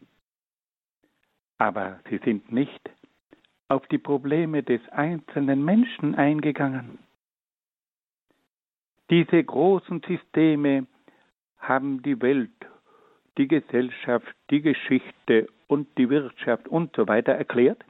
Aber 1.58 2.00
sie 2.08 2.18
sind 2.24 2.50
nicht 2.50 2.90
auf 3.68 3.86
die 3.86 3.98
Probleme 3.98 4.64
des 4.64 4.80
einzelnen 4.88 5.64
Menschen 5.64 6.16
eingegangen. 6.16 6.98
Diese 9.10 9.42
großen 9.42 10.02
Systeme 10.06 10.86
haben 11.58 12.02
die 12.02 12.20
Welt, 12.20 12.50
die 13.38 13.46
Gesellschaft, 13.46 14.34
die 14.50 14.62
Geschichte 14.62 15.48
und 15.68 15.86
die 15.98 16.10
Wirtschaft 16.10 16.66
und 16.66 16.96
so 16.96 17.06
weiter 17.06 17.32
erklärt, 17.32 17.84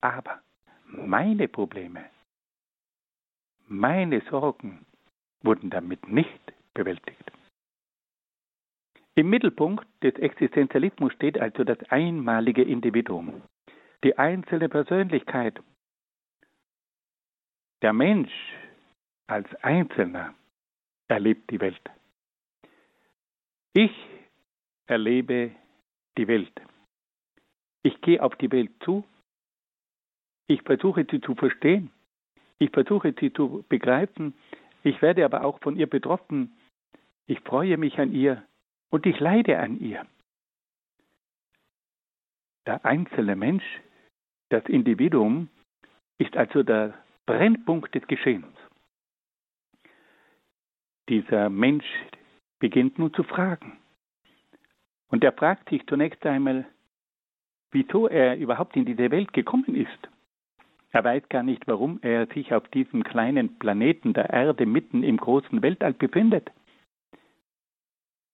aber 0.00 0.40
meine 0.86 1.48
Probleme, 1.48 2.04
meine 3.68 4.20
Sorgen 4.30 4.86
wurden 5.42 5.70
damit 5.70 6.08
nicht 6.08 6.52
bewältigt. 6.74 7.32
Im 9.14 9.30
Mittelpunkt 9.30 9.86
des 10.02 10.14
Existenzialismus 10.14 11.12
steht 11.12 11.38
also 11.38 11.64
das 11.64 11.78
einmalige 11.90 12.62
Individuum, 12.62 13.42
die 14.04 14.16
einzelne 14.16 14.68
Persönlichkeit. 14.68 15.60
Der 17.82 17.92
Mensch 17.92 18.32
als 19.26 19.52
Einzelner 19.62 20.34
erlebt 21.08 21.50
die 21.50 21.60
Welt. 21.60 21.90
Ich 23.74 23.92
erlebe 24.86 25.50
die 26.16 26.28
Welt. 26.28 26.60
Ich 27.82 28.00
gehe 28.00 28.22
auf 28.22 28.34
die 28.36 28.50
Welt 28.50 28.70
zu. 28.84 29.04
Ich 30.46 30.62
versuche 30.62 31.06
sie 31.10 31.20
zu 31.20 31.34
verstehen. 31.34 31.90
Ich 32.58 32.70
versuche 32.70 33.14
sie 33.18 33.32
zu 33.32 33.64
begreifen. 33.68 34.34
Ich 34.82 35.00
werde 35.02 35.24
aber 35.24 35.44
auch 35.44 35.60
von 35.60 35.76
ihr 35.76 35.86
betroffen. 35.86 36.56
Ich 37.26 37.40
freue 37.40 37.76
mich 37.76 37.98
an 37.98 38.12
ihr 38.12 38.42
und 38.90 39.06
ich 39.06 39.18
leide 39.20 39.58
an 39.58 39.78
ihr. 39.80 40.06
Der 42.66 42.84
einzelne 42.84 43.36
Mensch, 43.36 43.64
das 44.50 44.64
Individuum, 44.66 45.48
ist 46.18 46.36
also 46.36 46.62
der 46.62 46.94
Brennpunkt 47.26 47.94
des 47.94 48.06
Geschehens. 48.06 48.56
Dieser 51.08 51.48
Mensch 51.48 51.86
beginnt 52.58 52.98
nun 52.98 53.12
zu 53.14 53.22
fragen. 53.22 53.78
Und 55.08 55.24
er 55.24 55.32
fragt 55.32 55.70
sich 55.70 55.86
zunächst 55.86 56.24
einmal, 56.26 56.66
wieso 57.70 58.08
er 58.08 58.36
überhaupt 58.36 58.76
in 58.76 58.84
diese 58.84 59.10
Welt 59.10 59.32
gekommen 59.32 59.74
ist. 59.74 60.08
Er 60.90 61.04
weiß 61.04 61.28
gar 61.28 61.42
nicht, 61.42 61.66
warum 61.66 61.98
er 62.02 62.26
sich 62.28 62.54
auf 62.54 62.66
diesem 62.68 63.04
kleinen 63.04 63.58
Planeten 63.58 64.14
der 64.14 64.30
Erde 64.30 64.64
mitten 64.64 65.02
im 65.02 65.18
großen 65.18 65.62
Weltall 65.62 65.92
befindet. 65.92 66.50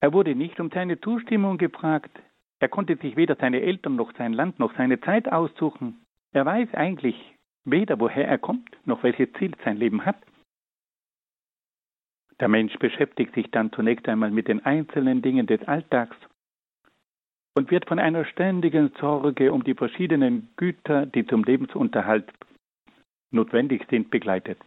Er 0.00 0.12
wurde 0.12 0.34
nicht 0.34 0.60
um 0.60 0.70
seine 0.70 1.00
Zustimmung 1.00 1.58
gefragt. 1.58 2.16
Er 2.60 2.68
konnte 2.68 2.96
sich 2.96 3.16
weder 3.16 3.36
seine 3.36 3.60
Eltern 3.60 3.96
noch 3.96 4.14
sein 4.16 4.32
Land 4.32 4.58
noch 4.58 4.76
seine 4.76 5.00
Zeit 5.00 5.32
aussuchen. 5.32 6.04
Er 6.32 6.46
weiß 6.46 6.74
eigentlich 6.74 7.16
weder, 7.64 7.98
woher 7.98 8.28
er 8.28 8.38
kommt, 8.38 8.70
noch 8.86 9.02
welches 9.02 9.32
Ziel 9.34 9.52
sein 9.64 9.76
Leben 9.76 10.04
hat. 10.04 10.16
Der 12.40 12.48
Mensch 12.48 12.76
beschäftigt 12.78 13.34
sich 13.34 13.50
dann 13.50 13.72
zunächst 13.72 14.08
einmal 14.08 14.30
mit 14.30 14.48
den 14.48 14.64
einzelnen 14.64 15.22
Dingen 15.22 15.46
des 15.46 15.62
Alltags 15.66 16.16
und 17.54 17.70
wird 17.70 17.86
von 17.86 17.98
einer 17.98 18.24
ständigen 18.24 18.92
Sorge 19.00 19.52
um 19.52 19.64
die 19.64 19.74
verschiedenen 19.74 20.48
Güter, 20.56 21.06
die 21.06 21.26
zum 21.26 21.44
Lebensunterhalt 21.44 22.30
notwendig 23.30 23.86
sind, 23.90 24.10
begleitet. 24.10 24.58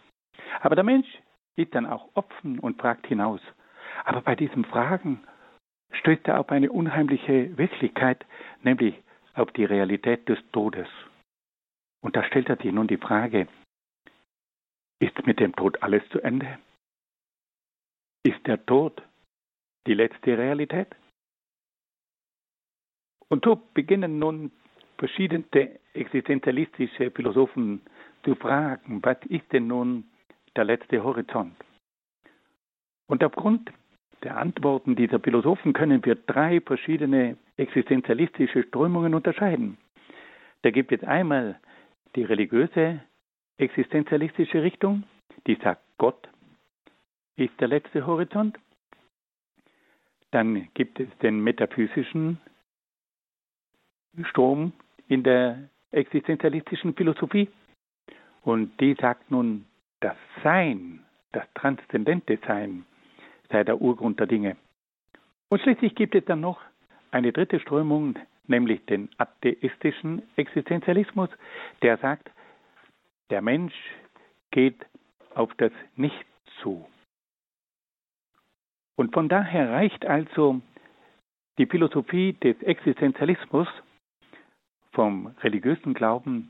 Aber 0.61 0.75
der 0.75 0.83
Mensch 0.83 1.07
ist 1.55 1.75
dann 1.75 1.85
auch 1.85 2.09
offen 2.13 2.59
und 2.59 2.79
fragt 2.79 3.07
hinaus. 3.07 3.41
Aber 4.05 4.21
bei 4.21 4.35
diesem 4.35 4.63
Fragen 4.63 5.21
stößt 5.91 6.27
er 6.27 6.39
auf 6.39 6.49
eine 6.49 6.71
unheimliche 6.71 7.57
Wirklichkeit, 7.57 8.25
nämlich 8.63 8.95
auf 9.33 9.51
die 9.51 9.65
Realität 9.65 10.27
des 10.29 10.39
Todes. 10.51 10.87
Und 12.01 12.15
da 12.15 12.23
stellt 12.23 12.49
er 12.49 12.57
sich 12.57 12.71
nun 12.71 12.87
die 12.87 12.97
Frage, 12.97 13.47
ist 14.99 15.25
mit 15.25 15.39
dem 15.39 15.55
Tod 15.55 15.81
alles 15.83 16.07
zu 16.09 16.21
Ende? 16.21 16.57
Ist 18.23 18.45
der 18.47 18.65
Tod 18.65 19.01
die 19.85 19.93
letzte 19.93 20.37
Realität? 20.37 20.95
Und 23.29 23.43
so 23.45 23.61
beginnen 23.73 24.19
nun 24.19 24.51
verschiedene 24.97 25.79
existenzialistische 25.93 27.11
Philosophen 27.11 27.81
zu 28.23 28.35
fragen, 28.35 28.99
was 29.03 29.17
ist 29.27 29.51
denn 29.51 29.67
nun 29.67 30.05
der 30.55 30.65
letzte 30.65 31.03
Horizont? 31.03 31.55
Und 33.07 33.23
aufgrund 33.23 33.71
der 34.23 34.37
Antworten 34.37 34.95
dieser 34.95 35.19
Philosophen 35.19 35.73
können 35.73 36.03
wir 36.03 36.15
drei 36.15 36.59
verschiedene 36.61 37.37
existenzialistische 37.57 38.63
Strömungen 38.63 39.13
unterscheiden. 39.13 39.77
Da 40.63 40.71
gibt 40.71 40.91
es 40.91 41.03
einmal 41.03 41.59
die 42.15 42.23
religiöse 42.23 43.01
existenzialistische 43.57 44.63
Richtung, 44.63 45.03
die 45.45 45.55
sagt, 45.55 45.81
Gott 45.97 46.29
ist 47.35 47.53
der 47.59 47.67
letzte 47.67 48.05
Horizont. 48.05 48.57
Dann 50.31 50.67
gibt 50.73 50.99
es 50.99 51.07
den 51.19 51.39
metaphysischen 51.39 52.39
Strom 54.25 54.73
in 55.07 55.23
der 55.23 55.69
existenzialistischen 55.91 56.93
Philosophie. 56.93 57.49
Und 58.43 58.79
die 58.79 58.95
sagt 58.99 59.29
nun, 59.31 59.65
das 59.99 60.15
Sein, 60.43 61.03
das 61.31 61.45
transzendente 61.55 62.39
Sein, 62.47 62.85
sei 63.49 63.63
der 63.63 63.81
Urgrund 63.81 64.19
der 64.19 64.27
Dinge. 64.27 64.57
Und 65.49 65.61
schließlich 65.61 65.95
gibt 65.95 66.15
es 66.15 66.25
dann 66.25 66.41
noch 66.41 66.59
eine 67.11 67.31
dritte 67.31 67.59
Strömung, 67.59 68.17
nämlich 68.47 68.85
den 68.85 69.09
atheistischen 69.17 70.21
Existenzialismus, 70.35 71.29
der 71.81 71.97
sagt, 71.97 72.29
Der 73.29 73.41
Mensch 73.41 73.75
geht 74.51 74.85
auf 75.35 75.53
das 75.55 75.71
Nichts 75.95 76.25
zu. 76.61 76.87
Und 78.95 79.13
von 79.13 79.29
daher 79.29 79.71
reicht 79.71 80.05
also 80.05 80.61
die 81.57 81.65
Philosophie 81.65 82.33
des 82.33 82.61
Existenzialismus 82.63 83.67
vom 84.97 85.27
religiösen 85.43 85.93
Glauben 85.93 86.49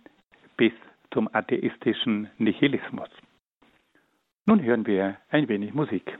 bis 0.56 0.72
zum 1.12 1.28
atheistischen 1.34 2.30
Nihilismus. 2.38 3.10
Nun 4.46 4.64
hören 4.64 4.88
wir 4.88 5.18
ein 5.30 5.50
wenig 5.50 5.74
Musik. 5.74 6.18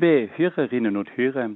Liebe 0.00 0.30
Hörerinnen 0.38 0.96
und 0.96 1.14
Hörer, 1.14 1.50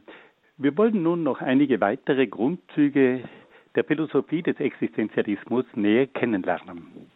wir 0.59 0.76
wollen 0.76 1.02
nun 1.02 1.22
noch 1.22 1.40
einige 1.40 1.80
weitere 1.80 2.26
Grundzüge 2.26 3.26
der 3.74 3.85
Philosophie 3.85 4.42
des 4.42 4.61
Existenzialismus 4.61 5.64
näher 5.74 6.07
kennenlernen. 6.09 7.11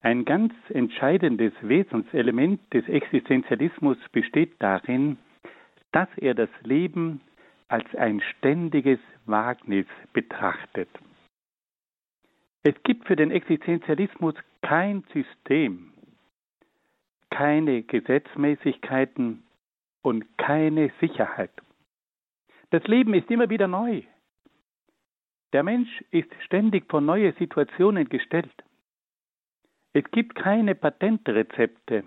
Ein 0.00 0.24
ganz 0.24 0.54
entscheidendes 0.70 1.52
Wesenselement 1.60 2.72
des 2.72 2.88
Existenzialismus 2.88 3.98
besteht 4.10 4.54
darin, 4.60 5.18
dass 5.92 6.08
er 6.16 6.32
das 6.32 6.48
Leben 6.62 7.20
als 7.68 7.94
ein 7.94 8.22
ständiges 8.22 9.00
Wagnis 9.26 9.86
betrachtet. 10.14 10.88
Es 12.62 12.82
gibt 12.82 13.06
für 13.06 13.16
den 13.16 13.30
Existenzialismus 13.30 14.36
kein 14.62 15.04
System, 15.12 15.92
keine 17.28 17.82
Gesetzmäßigkeiten, 17.82 19.42
und 20.08 20.38
keine 20.38 20.90
Sicherheit. 21.00 21.52
Das 22.70 22.82
Leben 22.84 23.12
ist 23.12 23.30
immer 23.30 23.50
wieder 23.50 23.68
neu. 23.68 24.02
Der 25.52 25.62
Mensch 25.62 26.02
ist 26.10 26.32
ständig 26.46 26.90
vor 26.90 27.02
neue 27.02 27.32
Situationen 27.34 28.08
gestellt. 28.08 28.64
Es 29.92 30.04
gibt 30.10 30.34
keine 30.34 30.74
Patentrezepte. 30.74 32.04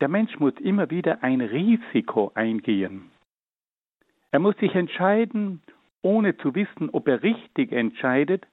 Der 0.00 0.08
Mensch 0.08 0.38
muss 0.38 0.54
immer 0.60 0.90
wieder 0.90 1.22
ein 1.22 1.40
Risiko 1.40 2.32
eingehen. 2.34 3.10
Er 4.30 4.40
muss 4.40 4.56
sich 4.58 4.74
entscheiden, 4.74 5.62
ohne 6.02 6.36
zu 6.36 6.54
wissen, 6.54 6.90
ob 6.90 7.08
er 7.08 7.22
richtig 7.22 7.72
entscheidet 7.72 8.46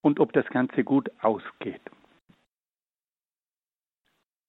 und 0.00 0.20
ob 0.20 0.32
das 0.32 0.46
Ganze 0.46 0.84
gut 0.84 1.10
ausgeht. 1.20 1.82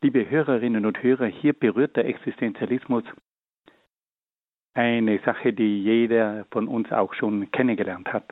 Liebe 0.06 0.30
Hörerinnen 0.30 0.86
und 0.86 1.02
Hörer, 1.02 1.26
hier 1.26 1.54
berührt 1.54 1.96
der 1.96 2.06
Existenzialismus 2.06 3.04
eine 4.76 5.18
Sache, 5.26 5.52
die 5.52 5.82
jeder 5.82 6.46
von 6.52 6.68
uns 6.68 6.91
auch 6.91 7.15
schon 7.15 7.50
kennengelernt 7.50 8.13
hat. 8.13 8.32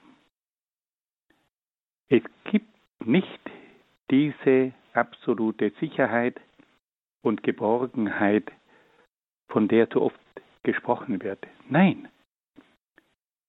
Es 2.09 2.21
gibt 2.43 2.69
nicht 3.03 3.39
diese 4.12 4.71
absolute 4.93 5.71
Sicherheit 5.79 6.39
und 7.23 7.41
Geborgenheit, 7.41 8.51
von 9.47 9.67
der 9.67 9.88
so 9.91 10.03
oft 10.03 10.19
gesprochen 10.62 11.23
wird. 11.23 11.39
Nein, 11.69 12.07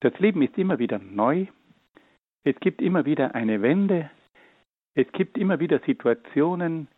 das 0.00 0.18
Leben 0.18 0.40
ist 0.40 0.56
immer 0.56 0.78
wieder 0.78 0.98
neu, 0.98 1.44
es 2.42 2.58
gibt 2.60 2.80
immer 2.80 3.04
wieder 3.04 3.34
eine 3.34 3.60
Wende, 3.60 4.10
es 4.94 5.12
gibt 5.12 5.36
immer 5.36 5.60
wieder 5.60 5.80
Situationen, 5.80 6.88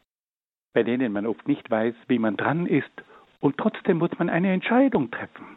bei 0.76 0.82
denen 0.82 1.10
man 1.10 1.24
oft 1.24 1.48
nicht 1.48 1.70
weiß, 1.70 1.94
wie 2.06 2.18
man 2.18 2.36
dran 2.36 2.66
ist, 2.66 2.92
und 3.40 3.56
trotzdem 3.56 3.96
muss 3.96 4.10
man 4.18 4.28
eine 4.28 4.52
Entscheidung 4.52 5.10
treffen. 5.10 5.56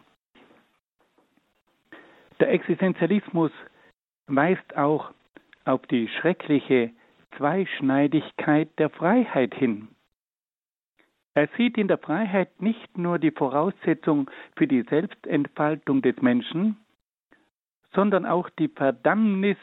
Der 2.40 2.50
Existenzialismus 2.50 3.52
weist 4.28 4.78
auch 4.78 5.12
auf 5.66 5.82
die 5.88 6.08
schreckliche 6.08 6.92
Zweischneidigkeit 7.36 8.70
der 8.78 8.88
Freiheit 8.88 9.54
hin. 9.54 9.88
Er 11.34 11.50
sieht 11.54 11.76
in 11.76 11.88
der 11.88 11.98
Freiheit 11.98 12.62
nicht 12.62 12.96
nur 12.96 13.18
die 13.18 13.30
Voraussetzung 13.30 14.30
für 14.56 14.66
die 14.66 14.84
Selbstentfaltung 14.88 16.00
des 16.00 16.16
Menschen, 16.22 16.78
sondern 17.92 18.24
auch 18.24 18.48
die 18.58 18.68
Verdammnis, 18.68 19.58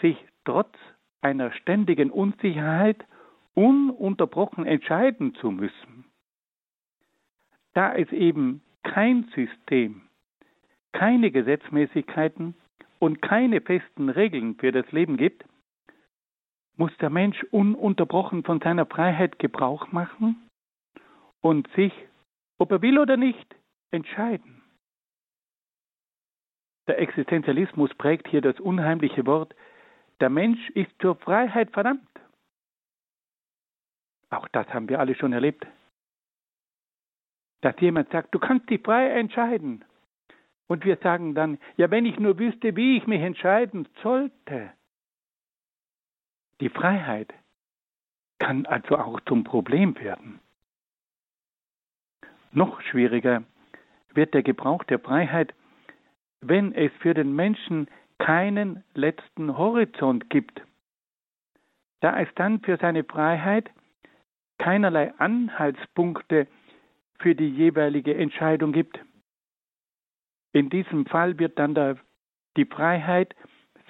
sich 0.00 0.16
trotz 0.44 0.72
einer 1.20 1.50
ständigen 1.50 2.12
Unsicherheit 2.12 3.04
ununterbrochen 3.58 4.66
entscheiden 4.66 5.34
zu 5.34 5.50
müssen. 5.50 6.04
Da 7.74 7.92
es 7.92 8.10
eben 8.12 8.62
kein 8.84 9.24
System, 9.34 10.02
keine 10.92 11.32
Gesetzmäßigkeiten 11.32 12.54
und 13.00 13.20
keine 13.20 13.60
festen 13.60 14.10
Regeln 14.10 14.54
für 14.54 14.70
das 14.70 14.90
Leben 14.92 15.16
gibt, 15.16 15.44
muss 16.76 16.96
der 16.98 17.10
Mensch 17.10 17.42
ununterbrochen 17.50 18.44
von 18.44 18.60
seiner 18.60 18.86
Freiheit 18.86 19.40
Gebrauch 19.40 19.90
machen 19.90 20.48
und 21.40 21.68
sich, 21.74 21.92
ob 22.58 22.70
er 22.70 22.80
will 22.80 23.00
oder 23.00 23.16
nicht, 23.16 23.56
entscheiden. 23.90 24.62
Der 26.86 27.00
Existenzialismus 27.00 27.92
prägt 27.94 28.28
hier 28.28 28.40
das 28.40 28.60
unheimliche 28.60 29.26
Wort, 29.26 29.52
der 30.20 30.30
Mensch 30.30 30.70
ist 30.70 30.92
zur 31.00 31.16
Freiheit 31.16 31.72
verdammt. 31.72 32.08
Auch 34.30 34.48
das 34.48 34.68
haben 34.68 34.88
wir 34.88 35.00
alle 35.00 35.14
schon 35.14 35.32
erlebt. 35.32 35.66
Dass 37.60 37.74
jemand 37.80 38.10
sagt, 38.10 38.34
du 38.34 38.38
kannst 38.38 38.68
dich 38.70 38.82
frei 38.82 39.08
entscheiden. 39.10 39.84
Und 40.66 40.84
wir 40.84 40.96
sagen 40.96 41.34
dann, 41.34 41.58
ja, 41.76 41.90
wenn 41.90 42.04
ich 42.04 42.18
nur 42.18 42.38
wüsste, 42.38 42.76
wie 42.76 42.98
ich 42.98 43.06
mich 43.06 43.22
entscheiden 43.22 43.88
sollte. 44.02 44.72
Die 46.60 46.68
Freiheit 46.68 47.32
kann 48.38 48.66
also 48.66 48.98
auch 48.98 49.20
zum 49.22 49.44
Problem 49.44 49.98
werden. 49.98 50.40
Noch 52.52 52.80
schwieriger 52.82 53.42
wird 54.14 54.34
der 54.34 54.42
Gebrauch 54.42 54.84
der 54.84 54.98
Freiheit, 54.98 55.54
wenn 56.40 56.72
es 56.74 56.92
für 57.00 57.14
den 57.14 57.34
Menschen 57.34 57.88
keinen 58.18 58.84
letzten 58.94 59.56
Horizont 59.56 60.28
gibt. 60.30 60.62
Da 62.00 62.20
es 62.20 62.28
dann 62.34 62.60
für 62.60 62.76
seine 62.76 63.04
Freiheit 63.04 63.70
keinerlei 64.58 65.14
Anhaltspunkte 65.18 66.46
für 67.18 67.34
die 67.34 67.48
jeweilige 67.48 68.14
Entscheidung 68.14 68.72
gibt. 68.72 68.98
In 70.52 70.70
diesem 70.70 71.06
Fall 71.06 71.38
wird 71.38 71.58
dann 71.58 71.74
der, 71.74 71.98
die 72.56 72.64
Freiheit 72.64 73.34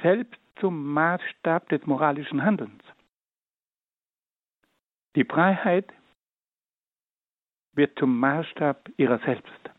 selbst 0.02 0.40
zum 0.60 0.92
Maßstab 0.92 1.68
des 1.68 1.86
moralischen 1.86 2.44
Handelns. 2.44 2.82
Die 5.16 5.24
Freiheit 5.24 5.92
wird 7.74 7.98
zum 7.98 8.18
Maßstab 8.18 8.90
ihrer 8.96 9.18
selbst. 9.20 9.70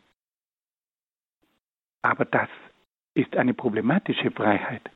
Aber 2.02 2.26
das 2.26 2.50
ist 3.14 3.36
eine 3.36 3.54
problematische 3.54 4.32
Freiheit, 4.32 4.90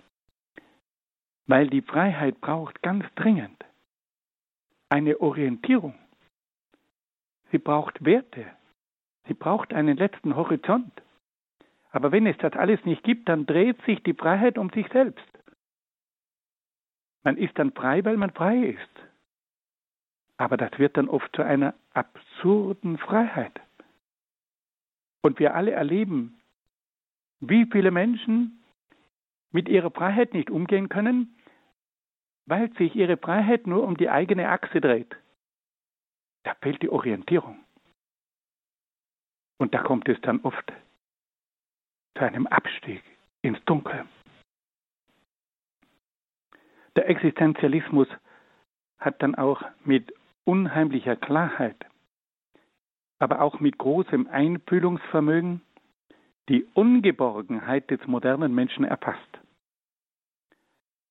weil 1.47 1.67
die 1.67 1.81
Freiheit 1.81 2.39
braucht 2.39 2.81
ganz 2.81 3.05
dringend 3.15 3.63
eine 4.93 5.19
Orientierung. 5.21 5.95
Sie 7.51 7.57
braucht 7.57 8.05
Werte. 8.05 8.45
Sie 9.27 9.33
braucht 9.33 9.73
einen 9.73 9.97
letzten 9.97 10.35
Horizont. 10.35 10.93
Aber 11.89 12.11
wenn 12.11 12.27
es 12.27 12.37
das 12.37 12.53
alles 12.53 12.85
nicht 12.85 13.03
gibt, 13.03 13.27
dann 13.27 13.47
dreht 13.47 13.81
sich 13.85 14.03
die 14.03 14.13
Freiheit 14.13 14.59
um 14.59 14.69
sich 14.69 14.87
selbst. 14.89 15.27
Man 17.23 17.37
ist 17.37 17.57
dann 17.57 17.71
frei, 17.71 18.05
weil 18.05 18.17
man 18.17 18.29
frei 18.29 18.57
ist. 18.77 18.95
Aber 20.37 20.57
das 20.57 20.77
wird 20.77 20.95
dann 20.95 21.09
oft 21.09 21.35
zu 21.35 21.41
einer 21.41 21.73
absurden 21.93 22.99
Freiheit. 22.99 23.59
Und 25.23 25.39
wir 25.39 25.55
alle 25.55 25.71
erleben, 25.71 26.39
wie 27.39 27.65
viele 27.65 27.89
Menschen 27.89 28.63
mit 29.51 29.67
ihrer 29.69 29.89
Freiheit 29.89 30.35
nicht 30.35 30.51
umgehen 30.51 30.87
können, 30.87 31.35
weil 32.45 32.71
sich 32.73 32.95
ihre 32.95 33.17
Freiheit 33.17 33.67
nur 33.67 33.83
um 33.83 33.97
die 33.97 34.09
eigene 34.09 34.49
Achse 34.49 34.81
dreht. 34.81 35.15
Da 36.43 36.55
fehlt 36.55 36.81
die 36.81 36.89
Orientierung. 36.89 37.63
Und 39.59 39.73
da 39.73 39.81
kommt 39.81 40.09
es 40.09 40.19
dann 40.21 40.41
oft 40.41 40.73
zu 42.17 42.23
einem 42.23 42.47
Abstieg 42.47 43.01
ins 43.41 43.63
Dunkel. 43.65 44.05
Der 46.95 47.09
Existenzialismus 47.09 48.07
hat 48.99 49.21
dann 49.21 49.35
auch 49.35 49.63
mit 49.83 50.13
unheimlicher 50.45 51.15
Klarheit, 51.15 51.77
aber 53.19 53.41
auch 53.41 53.59
mit 53.59 53.77
großem 53.77 54.27
Einfühlungsvermögen 54.27 55.61
die 56.49 56.65
Ungeborgenheit 56.73 57.89
des 57.89 58.05
modernen 58.05 58.53
Menschen 58.53 58.83
erfasst. 58.83 59.39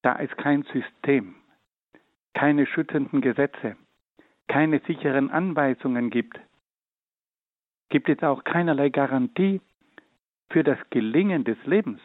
Da 0.03 0.19
es 0.19 0.31
kein 0.37 0.63
System, 0.65 1.37
keine 2.35 2.67
schützenden 2.67 3.21
Gesetze, 3.21 3.77
keine 4.49 4.81
sicheren 4.81 5.31
Anweisungen 5.31 6.11
gibt, 6.11 6.39
gibt 7.89 8.09
es 8.09 8.23
auch 8.23 8.45
keinerlei 8.45 8.89
Garantie 8.89 9.61
für 10.51 10.65
das 10.65 10.79
Gelingen 10.91 11.45
des 11.45 11.59
Lebens. 11.65 12.01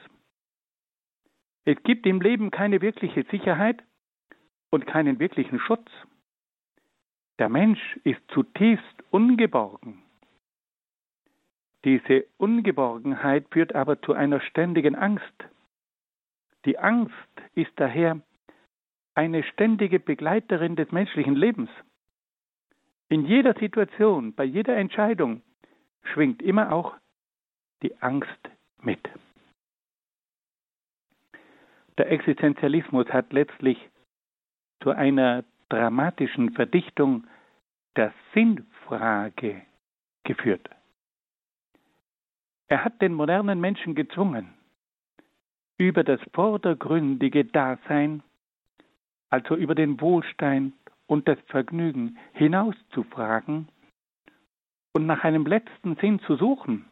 Es 1.65 1.81
gibt 1.83 2.05
im 2.05 2.21
Leben 2.21 2.51
keine 2.51 2.81
wirkliche 2.81 3.23
Sicherheit 3.31 3.83
und 4.69 4.87
keinen 4.87 5.19
wirklichen 5.19 5.59
Schutz. 5.59 5.89
Der 7.39 7.49
Mensch 7.49 7.97
ist 8.03 8.21
zutiefst 8.29 9.03
ungeborgen. 9.11 10.01
Diese 11.83 12.25
Ungeborgenheit 12.37 13.47
führt 13.51 13.75
aber 13.75 14.01
zu 14.01 14.13
einer 14.13 14.41
ständigen 14.41 14.95
Angst. 14.95 15.47
Die 16.67 16.77
Angst 16.77 17.13
ist 17.55 17.71
daher 17.77 18.19
eine 19.15 19.41
ständige 19.43 20.01
Begleiterin 20.01 20.75
des 20.75 20.91
menschlichen 20.91 21.33
Lebens. 21.33 21.69
In 23.07 23.25
jeder 23.25 23.53
Situation, 23.53 24.33
bei 24.33 24.43
jeder 24.43 24.75
Entscheidung 24.75 25.41
schwingt 26.03 26.41
immer 26.41 26.73
auch 26.73 26.97
die 27.81 27.95
Angst 28.01 28.49
mit. 28.81 28.99
Der 31.97 32.11
Existenzialismus 32.11 33.07
hat 33.07 33.31
letztlich 33.31 33.77
zu 34.83 34.91
einer 34.91 35.45
dramatischen 35.69 36.51
Verdichtung 36.51 37.25
der 37.95 38.13
Sinnfrage 38.33 39.61
geführt. 40.25 40.69
Er 42.67 42.83
hat 42.83 43.01
den 43.01 43.13
modernen 43.13 43.61
Menschen 43.61 43.95
gezwungen, 43.95 44.56
über 45.77 46.03
das 46.03 46.19
vordergründige 46.33 47.45
Dasein, 47.45 48.23
also 49.29 49.55
über 49.55 49.75
den 49.75 49.99
Wohlstand 50.01 50.73
und 51.05 51.27
das 51.27 51.39
Vergnügen 51.47 52.17
hinauszufragen 52.33 53.67
und 54.93 55.05
nach 55.05 55.23
einem 55.23 55.45
letzten 55.45 55.95
Sinn 55.97 56.19
zu 56.21 56.35
suchen. 56.35 56.85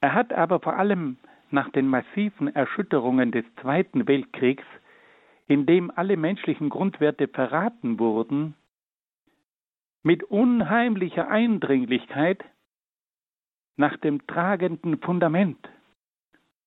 Er 0.00 0.14
hat 0.14 0.32
aber 0.32 0.60
vor 0.60 0.76
allem 0.76 1.16
nach 1.50 1.70
den 1.70 1.88
massiven 1.88 2.54
Erschütterungen 2.54 3.32
des 3.32 3.44
Zweiten 3.60 4.06
Weltkriegs, 4.06 4.64
in 5.46 5.66
dem 5.66 5.90
alle 5.90 6.16
menschlichen 6.16 6.68
Grundwerte 6.68 7.28
verraten 7.28 7.98
wurden, 7.98 8.54
mit 10.02 10.22
unheimlicher 10.24 11.28
Eindringlichkeit 11.28 12.44
nach 13.76 13.96
dem 13.96 14.26
tragenden 14.26 14.98
Fundament 15.00 15.68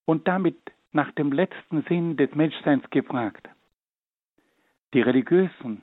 und 0.08 0.28
damit 0.28 0.58
nach 0.94 1.12
dem 1.12 1.32
letzten 1.32 1.84
Sinn 1.84 2.18
des 2.18 2.34
Menschseins 2.34 2.90
gefragt. 2.90 3.48
Die 4.94 5.02
religiösen 5.02 5.82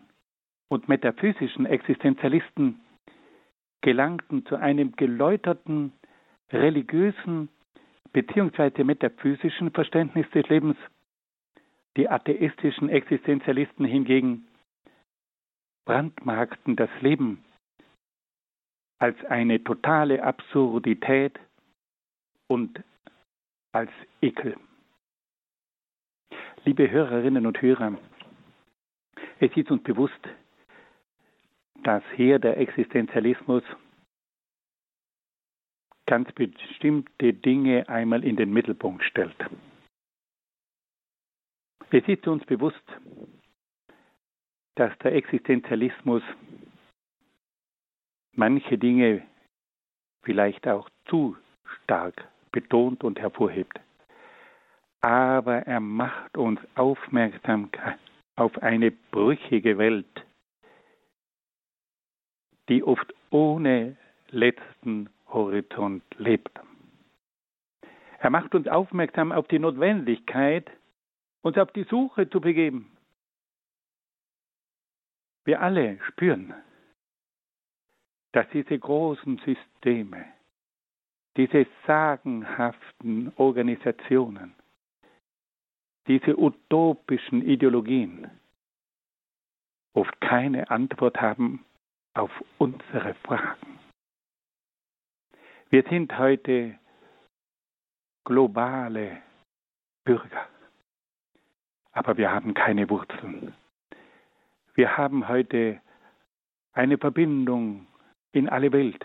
und 0.68 0.88
metaphysischen 0.88 1.66
Existenzialisten 1.66 2.80
gelangten 3.82 4.46
zu 4.46 4.56
einem 4.56 4.96
geläuterten 4.96 5.92
religiösen 6.50 7.50
bzw. 8.12 8.82
metaphysischen 8.82 9.70
Verständnis 9.70 10.28
des 10.30 10.48
Lebens. 10.48 10.76
Die 11.96 12.08
atheistischen 12.08 12.88
Existenzialisten 12.88 13.84
hingegen 13.84 14.48
brandmarkten 15.84 16.76
das 16.76 16.90
Leben 17.00 17.44
als 18.98 19.22
eine 19.26 19.62
totale 19.62 20.22
Absurdität 20.24 21.38
und 22.48 22.82
als 23.74 23.90
Ekel. 24.22 24.56
Liebe 26.64 26.90
Hörerinnen 26.90 27.44
und 27.44 27.60
Hörer, 27.60 27.98
es 29.40 29.54
ist 29.56 29.70
uns 29.70 29.82
bewusst, 29.82 30.20
dass 31.82 32.02
hier 32.14 32.38
der 32.38 32.56
Existenzialismus 32.56 33.64
ganz 36.06 36.30
bestimmte 36.32 37.34
Dinge 37.34 37.88
einmal 37.88 38.24
in 38.24 38.36
den 38.36 38.52
Mittelpunkt 38.52 39.02
stellt. 39.04 39.36
Es 41.90 42.06
ist 42.06 42.26
uns 42.28 42.44
bewusst, 42.46 42.84
dass 44.76 44.96
der 44.98 45.14
Existenzialismus 45.14 46.22
manche 48.32 48.78
Dinge 48.78 49.26
vielleicht 50.22 50.66
auch 50.66 50.88
zu 51.06 51.36
stark 51.82 52.28
betont 52.54 53.02
und 53.02 53.18
hervorhebt. 53.18 53.80
Aber 55.00 55.66
er 55.66 55.80
macht 55.80 56.38
uns 56.38 56.60
aufmerksam 56.76 57.68
auf 58.36 58.62
eine 58.62 58.92
brüchige 58.92 59.76
Welt, 59.76 60.24
die 62.68 62.82
oft 62.82 63.12
ohne 63.30 63.96
letzten 64.30 65.10
Horizont 65.26 66.04
lebt. 66.16 66.58
Er 68.20 68.30
macht 68.30 68.54
uns 68.54 68.68
aufmerksam 68.68 69.32
auf 69.32 69.48
die 69.48 69.58
Notwendigkeit, 69.58 70.70
uns 71.42 71.58
auf 71.58 71.72
die 71.72 71.84
Suche 71.84 72.30
zu 72.30 72.40
begeben. 72.40 72.96
Wir 75.44 75.60
alle 75.60 75.98
spüren, 76.08 76.54
dass 78.32 78.48
diese 78.50 78.78
großen 78.78 79.38
Systeme, 79.44 80.24
diese 81.36 81.66
sagenhaften 81.86 83.32
Organisationen, 83.36 84.54
diese 86.06 86.38
utopischen 86.38 87.42
Ideologien 87.42 88.30
oft 89.94 90.20
keine 90.20 90.70
Antwort 90.70 91.20
haben 91.20 91.64
auf 92.14 92.30
unsere 92.58 93.14
Fragen. 93.14 93.78
Wir 95.70 95.82
sind 95.88 96.16
heute 96.18 96.78
globale 98.24 99.22
Bürger, 100.04 100.48
aber 101.92 102.16
wir 102.16 102.30
haben 102.30 102.54
keine 102.54 102.88
Wurzeln. 102.90 103.54
Wir 104.74 104.96
haben 104.96 105.28
heute 105.28 105.80
eine 106.72 106.98
Verbindung 106.98 107.86
in 108.32 108.48
alle 108.48 108.72
Welt, 108.72 109.04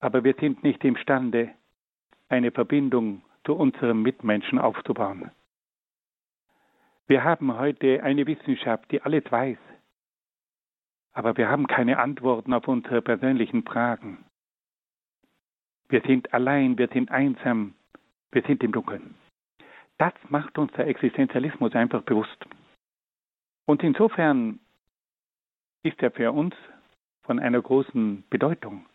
aber 0.00 0.24
wir 0.24 0.34
sind 0.34 0.62
nicht 0.62 0.82
imstande, 0.84 1.54
eine 2.28 2.50
Verbindung 2.50 3.22
zu 3.44 3.54
unserem 3.54 4.02
Mitmenschen 4.02 4.58
aufzubauen. 4.58 5.30
Wir 7.06 7.24
haben 7.24 7.56
heute 7.58 8.02
eine 8.02 8.26
Wissenschaft, 8.26 8.90
die 8.90 9.02
alles 9.02 9.24
weiß, 9.30 9.58
aber 11.12 11.36
wir 11.36 11.48
haben 11.48 11.66
keine 11.66 11.98
Antworten 11.98 12.52
auf 12.52 12.68
unsere 12.68 13.02
persönlichen 13.02 13.64
Fragen. 13.64 14.24
Wir 15.88 16.02
sind 16.02 16.32
allein, 16.32 16.78
wir 16.78 16.88
sind 16.88 17.10
einsam, 17.10 17.74
wir 18.30 18.42
sind 18.42 18.62
im 18.62 18.72
Dunkeln. 18.72 19.16
Das 19.98 20.14
macht 20.28 20.56
uns 20.56 20.72
der 20.72 20.86
Existenzialismus 20.86 21.74
einfach 21.74 22.02
bewusst. 22.02 22.46
Und 23.66 23.82
insofern 23.82 24.60
ist 25.82 26.00
er 26.00 26.10
für 26.12 26.32
uns 26.32 26.54
von 27.22 27.38
einer 27.38 27.60
großen 27.60 28.24
Bedeutung, 28.30 28.86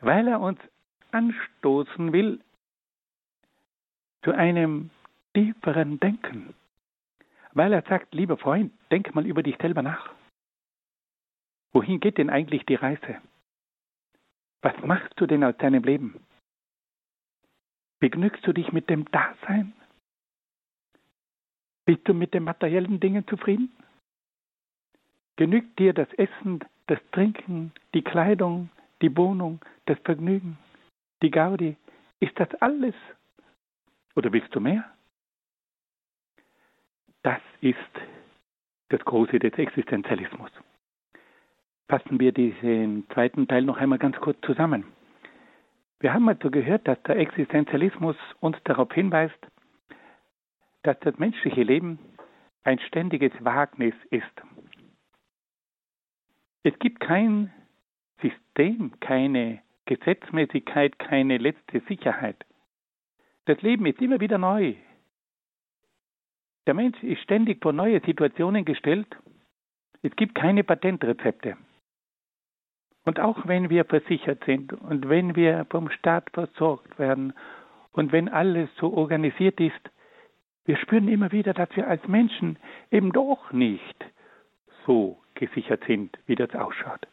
weil 0.00 0.28
er 0.28 0.40
uns 0.40 0.58
anstoßen 1.12 2.12
will 2.12 2.40
zu 4.22 4.32
einem 4.32 4.90
tieferen 5.34 5.98
Denken, 6.00 6.54
weil 7.52 7.72
er 7.72 7.82
sagt, 7.82 8.14
lieber 8.14 8.36
Freund, 8.36 8.72
denk 8.90 9.14
mal 9.14 9.26
über 9.26 9.42
dich 9.42 9.56
selber 9.58 9.82
nach. 9.82 10.12
Wohin 11.72 12.00
geht 12.00 12.18
denn 12.18 12.30
eigentlich 12.30 12.66
die 12.66 12.74
Reise? 12.74 13.20
Was 14.62 14.76
machst 14.84 15.12
du 15.16 15.26
denn 15.26 15.44
aus 15.44 15.56
deinem 15.58 15.82
Leben? 15.82 16.20
Begnügst 18.00 18.46
du 18.46 18.52
dich 18.52 18.72
mit 18.72 18.90
dem 18.90 19.10
Dasein? 19.10 19.72
Bist 21.84 22.06
du 22.08 22.14
mit 22.14 22.34
den 22.34 22.44
materiellen 22.44 23.00
Dingen 23.00 23.26
zufrieden? 23.26 23.72
Genügt 25.36 25.78
dir 25.78 25.92
das 25.92 26.12
Essen, 26.14 26.60
das 26.86 26.98
Trinken, 27.12 27.72
die 27.94 28.02
Kleidung, 28.02 28.68
die 29.02 29.16
Wohnung, 29.16 29.60
das 29.86 29.98
Vergnügen, 30.00 30.58
die 31.22 31.30
Gaudi? 31.30 31.76
Ist 32.20 32.38
das 32.38 32.54
alles? 32.60 32.94
Oder 34.14 34.32
willst 34.32 34.54
du 34.54 34.60
mehr? 34.60 34.84
Das 37.22 37.40
ist 37.60 37.76
das 38.88 39.00
Große 39.04 39.38
des 39.38 39.52
Existenzialismus 39.54 40.50
fassen 41.90 42.20
wir 42.20 42.32
diesen 42.32 43.04
zweiten 43.10 43.48
Teil 43.48 43.62
noch 43.62 43.76
einmal 43.76 43.98
ganz 43.98 44.16
kurz 44.18 44.40
zusammen. 44.46 44.84
Wir 45.98 46.14
haben 46.14 46.28
also 46.28 46.50
gehört, 46.50 46.86
dass 46.86 47.02
der 47.02 47.16
Existenzialismus 47.16 48.16
uns 48.38 48.56
darauf 48.64 48.92
hinweist, 48.92 49.38
dass 50.84 50.98
das 51.00 51.18
menschliche 51.18 51.62
Leben 51.62 51.98
ein 52.62 52.78
ständiges 52.78 53.32
Wagnis 53.40 53.94
ist. 54.10 54.24
Es 56.62 56.78
gibt 56.78 57.00
kein 57.00 57.52
System, 58.22 58.92
keine 59.00 59.62
Gesetzmäßigkeit, 59.86 60.98
keine 60.98 61.38
letzte 61.38 61.80
Sicherheit. 61.88 62.44
Das 63.46 63.60
Leben 63.62 63.86
ist 63.86 64.00
immer 64.00 64.20
wieder 64.20 64.38
neu. 64.38 64.74
Der 66.66 66.74
Mensch 66.74 67.02
ist 67.02 67.22
ständig 67.22 67.62
vor 67.62 67.72
neue 67.72 68.00
Situationen 68.00 68.64
gestellt. 68.64 69.08
Es 70.02 70.14
gibt 70.16 70.34
keine 70.34 70.62
Patentrezepte. 70.62 71.56
Und 73.04 73.18
auch 73.18 73.46
wenn 73.46 73.70
wir 73.70 73.84
versichert 73.84 74.44
sind 74.44 74.72
und 74.72 75.08
wenn 75.08 75.34
wir 75.34 75.66
vom 75.70 75.90
Staat 75.90 76.30
versorgt 76.30 76.98
werden 76.98 77.32
und 77.92 78.12
wenn 78.12 78.28
alles 78.28 78.68
so 78.76 78.92
organisiert 78.92 79.58
ist, 79.58 79.90
wir 80.66 80.76
spüren 80.76 81.08
immer 81.08 81.32
wieder, 81.32 81.54
dass 81.54 81.74
wir 81.74 81.88
als 81.88 82.06
Menschen 82.06 82.58
eben 82.90 83.12
doch 83.12 83.52
nicht 83.52 84.04
so 84.86 85.18
gesichert 85.34 85.82
sind, 85.86 86.16
wie 86.26 86.36
das 86.36 86.54
ausschaut. 86.54 87.08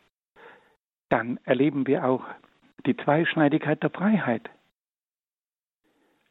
Dann 1.09 1.39
erleben 1.43 1.87
wir 1.87 2.05
auch 2.05 2.25
die 2.85 2.97
Zweischneidigkeit 2.97 3.81
der 3.81 3.89
Freiheit. 3.89 4.49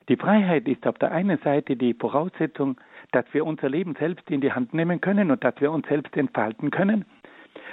Die 0.08 0.16
Freiheit 0.16 0.68
ist 0.68 0.86
auf 0.86 0.98
der 0.98 1.10
einen 1.10 1.38
Seite 1.38 1.76
die 1.76 1.94
Voraussetzung, 1.94 2.80
dass 3.12 3.24
wir 3.32 3.44
unser 3.44 3.68
Leben 3.68 3.96
selbst 3.96 4.30
in 4.30 4.40
die 4.40 4.52
Hand 4.52 4.72
nehmen 4.72 5.00
können 5.00 5.30
und 5.30 5.42
dass 5.42 5.60
wir 5.60 5.72
uns 5.72 5.86
selbst 5.88 6.16
entfalten 6.16 6.70
können. 6.70 7.04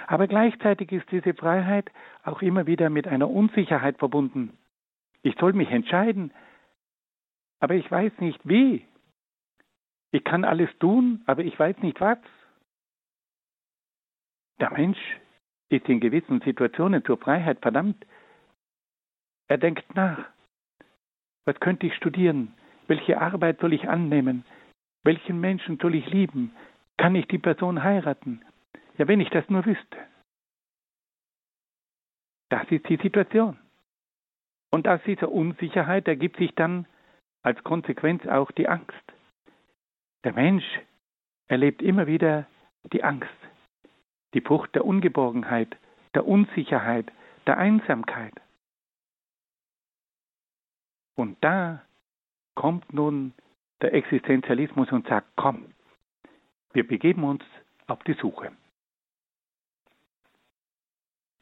Aber 0.07 0.27
gleichzeitig 0.27 0.91
ist 0.91 1.09
diese 1.11 1.33
Freiheit 1.33 1.91
auch 2.23 2.41
immer 2.41 2.65
wieder 2.65 2.89
mit 2.89 3.07
einer 3.07 3.29
Unsicherheit 3.29 3.99
verbunden. 3.99 4.57
Ich 5.21 5.35
soll 5.39 5.53
mich 5.53 5.69
entscheiden, 5.69 6.33
aber 7.59 7.75
ich 7.75 7.89
weiß 7.89 8.11
nicht 8.19 8.39
wie. 8.43 8.85
Ich 10.11 10.23
kann 10.23 10.43
alles 10.43 10.69
tun, 10.79 11.21
aber 11.25 11.43
ich 11.43 11.57
weiß 11.57 11.77
nicht 11.79 12.01
was. 12.01 12.17
Der 14.59 14.71
Mensch 14.71 14.99
ist 15.73 15.89
in 15.89 15.99
gewissen 15.99 16.41
Situationen 16.41 17.03
zur 17.03 17.17
Freiheit 17.17 17.59
verdammt. 17.59 18.05
Er 19.47 19.57
denkt 19.57 19.95
nach. 19.95 20.25
Was 21.45 21.59
könnte 21.59 21.87
ich 21.87 21.95
studieren? 21.95 22.53
Welche 22.87 23.19
Arbeit 23.19 23.59
soll 23.59 23.73
ich 23.73 23.89
annehmen? 23.89 24.45
Welchen 25.03 25.39
Menschen 25.39 25.77
soll 25.81 25.95
ich 25.95 26.09
lieben? 26.09 26.55
Kann 26.97 27.15
ich 27.15 27.27
die 27.27 27.37
Person 27.37 27.83
heiraten? 27.83 28.41
Ja, 28.97 29.07
wenn 29.07 29.19
ich 29.19 29.29
das 29.29 29.49
nur 29.49 29.65
wüsste. 29.65 29.97
Das 32.49 32.69
ist 32.69 32.87
die 32.87 32.97
Situation. 32.97 33.57
Und 34.71 34.87
aus 34.87 35.01
dieser 35.05 35.31
Unsicherheit 35.31 36.07
ergibt 36.07 36.37
sich 36.37 36.53
dann 36.55 36.85
als 37.41 37.63
Konsequenz 37.63 38.25
auch 38.27 38.51
die 38.51 38.67
Angst. 38.67 39.03
Der 40.23 40.33
Mensch 40.33 40.65
erlebt 41.47 41.81
immer 41.81 42.07
wieder 42.07 42.47
die 42.91 43.03
Angst, 43.03 43.29
die 44.33 44.41
Frucht 44.41 44.73
der 44.75 44.85
Ungeborgenheit, 44.85 45.77
der 46.13 46.27
Unsicherheit, 46.27 47.11
der 47.45 47.57
Einsamkeit. 47.57 48.33
Und 51.15 51.37
da 51.43 51.83
kommt 52.55 52.91
nun 52.93 53.33
der 53.81 53.93
Existenzialismus 53.93 54.91
und 54.91 55.07
sagt, 55.07 55.27
komm, 55.35 55.73
wir 56.71 56.87
begeben 56.87 57.23
uns 57.23 57.43
auf 57.87 58.01
die 58.03 58.13
Suche. 58.13 58.51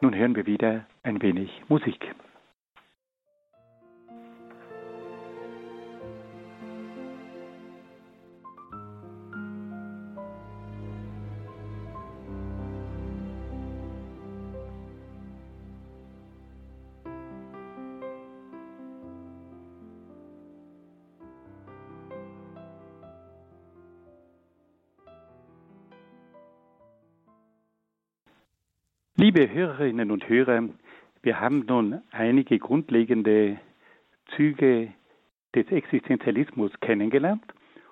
Nun 0.02 0.16
hören 0.16 0.36
wir 0.36 0.46
wieder 0.46 0.86
ein 1.04 1.22
wenig 1.22 1.50
Musik. 1.70 2.14
Liebe 29.34 29.54
Hörerinnen 29.54 30.12
und 30.12 30.28
Hörer, 30.28 30.62
wir 31.22 31.40
haben 31.40 31.64
nun 31.66 32.02
einige 32.12 32.60
grundlegende 32.60 33.58
Züge 34.36 34.90
des 35.56 35.72
Existenzialismus 35.72 36.70
kennengelernt 36.82 37.46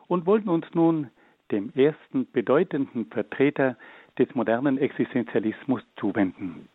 und 0.10 0.26
wollen 0.26 0.50
uns 0.50 0.66
nun 0.74 1.10
dem 1.50 1.72
ersten 1.76 2.30
bedeutenden 2.34 3.06
Vertreter 3.06 3.78
des 4.18 4.36
modernen 4.36 4.78
Existenzialismus 4.78 5.82
zuwenden. 5.96 6.68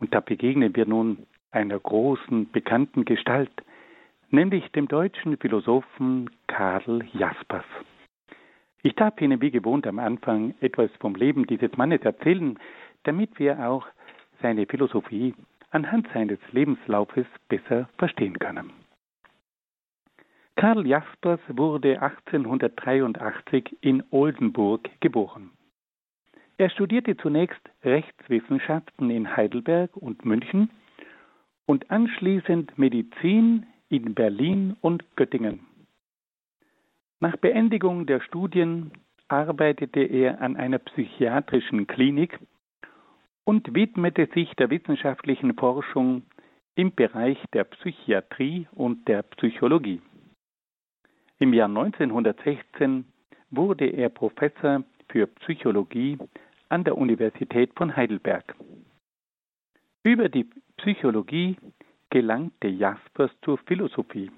Und 0.00 0.14
da 0.14 0.20
begegnen 0.20 0.74
wir 0.74 0.86
nun 0.86 1.26
einer 1.50 1.78
großen, 1.78 2.50
bekannten 2.50 3.04
Gestalt, 3.04 3.52
nämlich 4.30 4.66
dem 4.72 4.88
deutschen 4.88 5.36
Philosophen 5.36 6.30
Karl 6.46 7.04
Jaspers. 7.12 7.66
Ich 8.82 8.94
darf 8.94 9.20
Ihnen 9.20 9.42
wie 9.42 9.50
gewohnt 9.50 9.86
am 9.86 9.98
Anfang 9.98 10.54
etwas 10.62 10.90
vom 10.98 11.14
Leben 11.14 11.46
dieses 11.46 11.76
Mannes 11.76 12.00
erzählen, 12.00 12.58
damit 13.02 13.38
wir 13.38 13.68
auch 13.68 13.86
seine 14.42 14.66
Philosophie 14.66 15.34
anhand 15.70 16.08
seines 16.14 16.38
Lebenslaufes 16.52 17.26
besser 17.48 17.88
verstehen 17.98 18.38
können. 18.38 18.70
Karl 20.56 20.86
Jaspers 20.86 21.40
wurde 21.48 22.02
1883 22.02 23.76
in 23.80 24.02
Oldenburg 24.10 24.90
geboren. 25.00 25.50
Er 26.56 26.70
studierte 26.70 27.16
zunächst 27.16 27.60
Rechtswissenschaften 27.84 29.10
in 29.10 29.36
Heidelberg 29.36 29.96
und 29.96 30.24
München 30.24 30.70
und 31.66 31.90
anschließend 31.90 32.76
Medizin 32.76 33.66
in 33.88 34.14
Berlin 34.14 34.76
und 34.80 35.04
Göttingen. 35.14 35.60
Nach 37.20 37.36
Beendigung 37.36 38.06
der 38.06 38.20
Studien 38.20 38.90
arbeitete 39.28 40.00
er 40.00 40.40
an 40.40 40.56
einer 40.56 40.78
psychiatrischen 40.78 41.86
Klinik 41.86 42.38
und 43.48 43.74
widmete 43.74 44.28
sich 44.34 44.54
der 44.56 44.68
wissenschaftlichen 44.68 45.54
Forschung 45.54 46.22
im 46.74 46.94
Bereich 46.94 47.38
der 47.54 47.64
Psychiatrie 47.64 48.68
und 48.72 49.08
der 49.08 49.22
Psychologie. 49.22 50.02
Im 51.38 51.54
Jahr 51.54 51.70
1916 51.70 53.06
wurde 53.48 53.86
er 53.86 54.10
Professor 54.10 54.84
für 55.08 55.26
Psychologie 55.28 56.18
an 56.68 56.84
der 56.84 56.98
Universität 56.98 57.72
von 57.74 57.96
Heidelberg. 57.96 58.54
Über 60.02 60.28
die 60.28 60.46
Psychologie 60.76 61.56
gelangte 62.10 62.68
Jaspers 62.68 63.30
zur 63.40 63.56
Philosophie 63.56 64.30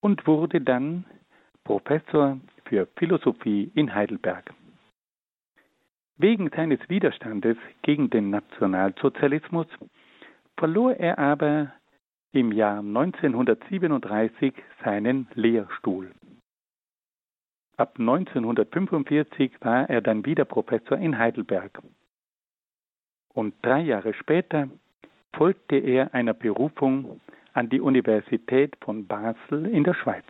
und 0.00 0.26
wurde 0.26 0.62
dann 0.62 1.04
Professor 1.64 2.40
für 2.64 2.88
Philosophie 2.96 3.70
in 3.74 3.94
Heidelberg. 3.94 4.54
Wegen 6.22 6.50
seines 6.50 6.80
Widerstandes 6.90 7.56
gegen 7.80 8.10
den 8.10 8.28
Nationalsozialismus 8.28 9.66
verlor 10.58 10.92
er 10.96 11.18
aber 11.18 11.72
im 12.32 12.52
Jahr 12.52 12.80
1937 12.80 14.52
seinen 14.84 15.28
Lehrstuhl. 15.32 16.10
Ab 17.78 17.94
1945 17.98 19.52
war 19.62 19.88
er 19.88 20.02
dann 20.02 20.26
wieder 20.26 20.44
Professor 20.44 20.98
in 20.98 21.16
Heidelberg. 21.16 21.80
Und 23.32 23.54
drei 23.62 23.80
Jahre 23.80 24.12
später 24.12 24.68
folgte 25.34 25.76
er 25.76 26.12
einer 26.12 26.34
Berufung 26.34 27.22
an 27.54 27.70
die 27.70 27.80
Universität 27.80 28.76
von 28.82 29.06
Basel 29.06 29.64
in 29.64 29.84
der 29.84 29.94
Schweiz. 29.94 30.26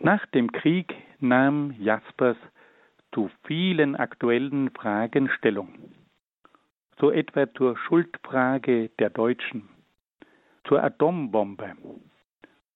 Nach 0.00 0.26
dem 0.26 0.52
Krieg 0.52 0.94
nahm 1.18 1.74
Jaspers 1.78 2.36
zu 3.12 3.30
vielen 3.44 3.96
aktuellen 3.96 4.70
Fragen 4.70 5.28
Stellung, 5.30 5.92
so 6.98 7.10
etwa 7.10 7.52
zur 7.54 7.76
Schuldfrage 7.76 8.90
der 8.98 9.10
Deutschen, 9.10 9.68
zur 10.64 10.82
Atombombe 10.82 11.74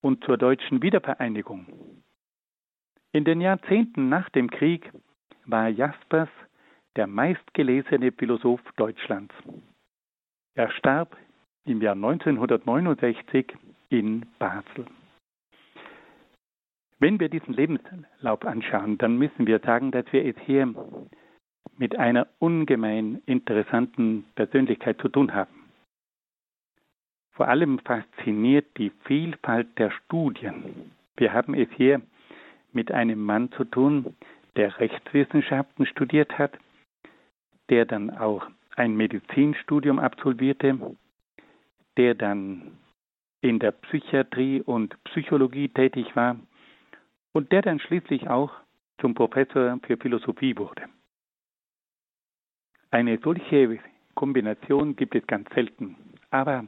und 0.00 0.24
zur 0.24 0.36
deutschen 0.36 0.82
Wiedervereinigung. 0.82 1.66
In 3.12 3.24
den 3.24 3.40
Jahrzehnten 3.40 4.08
nach 4.08 4.28
dem 4.30 4.50
Krieg 4.50 4.90
war 5.46 5.68
Jaspers 5.68 6.28
der 6.96 7.06
meistgelesene 7.06 8.12
Philosoph 8.12 8.62
Deutschlands. 8.76 9.34
Er 10.54 10.70
starb 10.72 11.16
im 11.64 11.80
Jahr 11.80 11.94
1969 11.94 13.56
in 13.88 14.26
Basel. 14.38 14.86
Wenn 17.04 17.20
wir 17.20 17.28
diesen 17.28 17.52
Lebenslauf 17.52 18.46
anschauen, 18.46 18.96
dann 18.96 19.18
müssen 19.18 19.46
wir 19.46 19.58
sagen, 19.58 19.90
dass 19.90 20.10
wir 20.10 20.24
es 20.24 20.36
hier 20.46 20.74
mit 21.76 21.98
einer 21.98 22.26
ungemein 22.38 23.20
interessanten 23.26 24.24
Persönlichkeit 24.36 24.98
zu 25.02 25.10
tun 25.10 25.34
haben. 25.34 25.52
Vor 27.32 27.48
allem 27.48 27.78
fasziniert 27.80 28.78
die 28.78 28.90
Vielfalt 29.04 29.78
der 29.78 29.90
Studien. 29.90 30.92
Wir 31.18 31.34
haben 31.34 31.52
es 31.52 31.68
hier 31.76 32.00
mit 32.72 32.90
einem 32.90 33.22
Mann 33.22 33.52
zu 33.52 33.64
tun, 33.64 34.16
der 34.56 34.80
Rechtswissenschaften 34.80 35.84
studiert 35.84 36.38
hat, 36.38 36.56
der 37.68 37.84
dann 37.84 38.16
auch 38.16 38.46
ein 38.76 38.96
Medizinstudium 38.96 39.98
absolvierte, 39.98 40.96
der 41.98 42.14
dann 42.14 42.78
in 43.42 43.58
der 43.58 43.72
Psychiatrie 43.72 44.62
und 44.62 44.96
Psychologie 45.04 45.68
tätig 45.68 46.16
war 46.16 46.38
und 47.34 47.52
der 47.52 47.62
dann 47.62 47.80
schließlich 47.80 48.28
auch 48.28 48.52
zum 49.00 49.14
Professor 49.14 49.78
für 49.86 49.96
Philosophie 49.98 50.56
wurde. 50.56 50.84
Eine 52.90 53.18
solche 53.18 53.80
Kombination 54.14 54.94
gibt 54.96 55.14
es 55.16 55.26
ganz 55.26 55.48
selten, 55.52 55.96
aber 56.30 56.64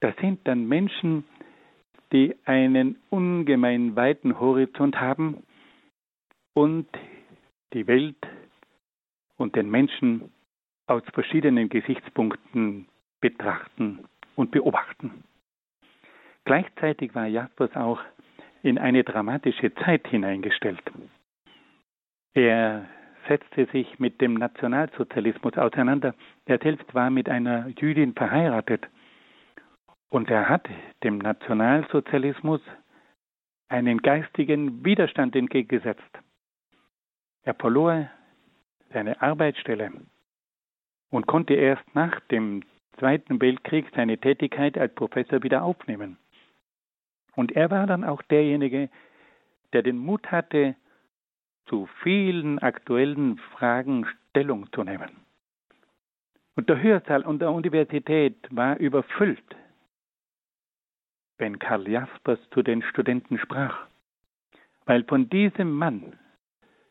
das 0.00 0.14
sind 0.16 0.46
dann 0.46 0.66
Menschen, 0.66 1.24
die 2.12 2.36
einen 2.44 2.98
ungemein 3.10 3.96
weiten 3.96 4.38
Horizont 4.38 5.00
haben 5.00 5.42
und 6.52 6.88
die 7.72 7.86
Welt 7.86 8.16
und 9.36 9.54
den 9.56 9.70
Menschen 9.70 10.32
aus 10.86 11.02
verschiedenen 11.12 11.68
Gesichtspunkten 11.68 12.88
betrachten 13.20 14.04
und 14.34 14.50
beobachten. 14.50 15.24
Gleichzeitig 16.44 17.14
war 17.14 17.26
Jaspers 17.26 17.74
auch 17.74 18.00
in 18.66 18.78
eine 18.78 19.04
dramatische 19.04 19.72
Zeit 19.74 20.08
hineingestellt. 20.08 20.82
Er 22.34 22.86
setzte 23.28 23.66
sich 23.66 23.98
mit 23.98 24.20
dem 24.20 24.34
Nationalsozialismus 24.34 25.56
auseinander. 25.56 26.14
Er 26.46 26.58
selbst 26.58 26.92
war 26.92 27.10
mit 27.10 27.28
einer 27.28 27.68
Jüdin 27.68 28.12
verheiratet. 28.14 28.86
Und 30.08 30.30
er 30.30 30.48
hat 30.48 30.68
dem 31.04 31.18
Nationalsozialismus 31.18 32.60
einen 33.68 34.02
geistigen 34.02 34.84
Widerstand 34.84 35.36
entgegengesetzt. 35.36 36.02
Er 37.44 37.54
verlor 37.54 38.10
seine 38.92 39.20
Arbeitsstelle 39.22 39.92
und 41.10 41.26
konnte 41.26 41.54
erst 41.54 41.94
nach 41.94 42.18
dem 42.32 42.62
Zweiten 42.98 43.40
Weltkrieg 43.40 43.86
seine 43.94 44.18
Tätigkeit 44.18 44.76
als 44.78 44.94
Professor 44.94 45.42
wieder 45.42 45.62
aufnehmen. 45.62 46.16
Und 47.36 47.52
er 47.52 47.70
war 47.70 47.86
dann 47.86 48.02
auch 48.02 48.22
derjenige, 48.22 48.88
der 49.72 49.82
den 49.82 49.98
Mut 49.98 50.32
hatte, 50.32 50.74
zu 51.66 51.88
vielen 52.02 52.58
aktuellen 52.58 53.38
Fragen 53.56 54.06
Stellung 54.30 54.72
zu 54.72 54.82
nehmen. 54.82 55.10
Und 56.54 56.68
der 56.68 56.82
Hörsaal 56.82 57.22
und 57.22 57.40
der 57.40 57.52
Universität 57.52 58.36
war 58.50 58.78
überfüllt, 58.78 59.56
wenn 61.38 61.58
Karl 61.58 61.86
Jaspers 61.86 62.38
zu 62.50 62.62
den 62.62 62.82
Studenten 62.82 63.38
sprach, 63.38 63.86
weil 64.86 65.04
von 65.04 65.28
diesem 65.28 65.70
Mann 65.72 66.18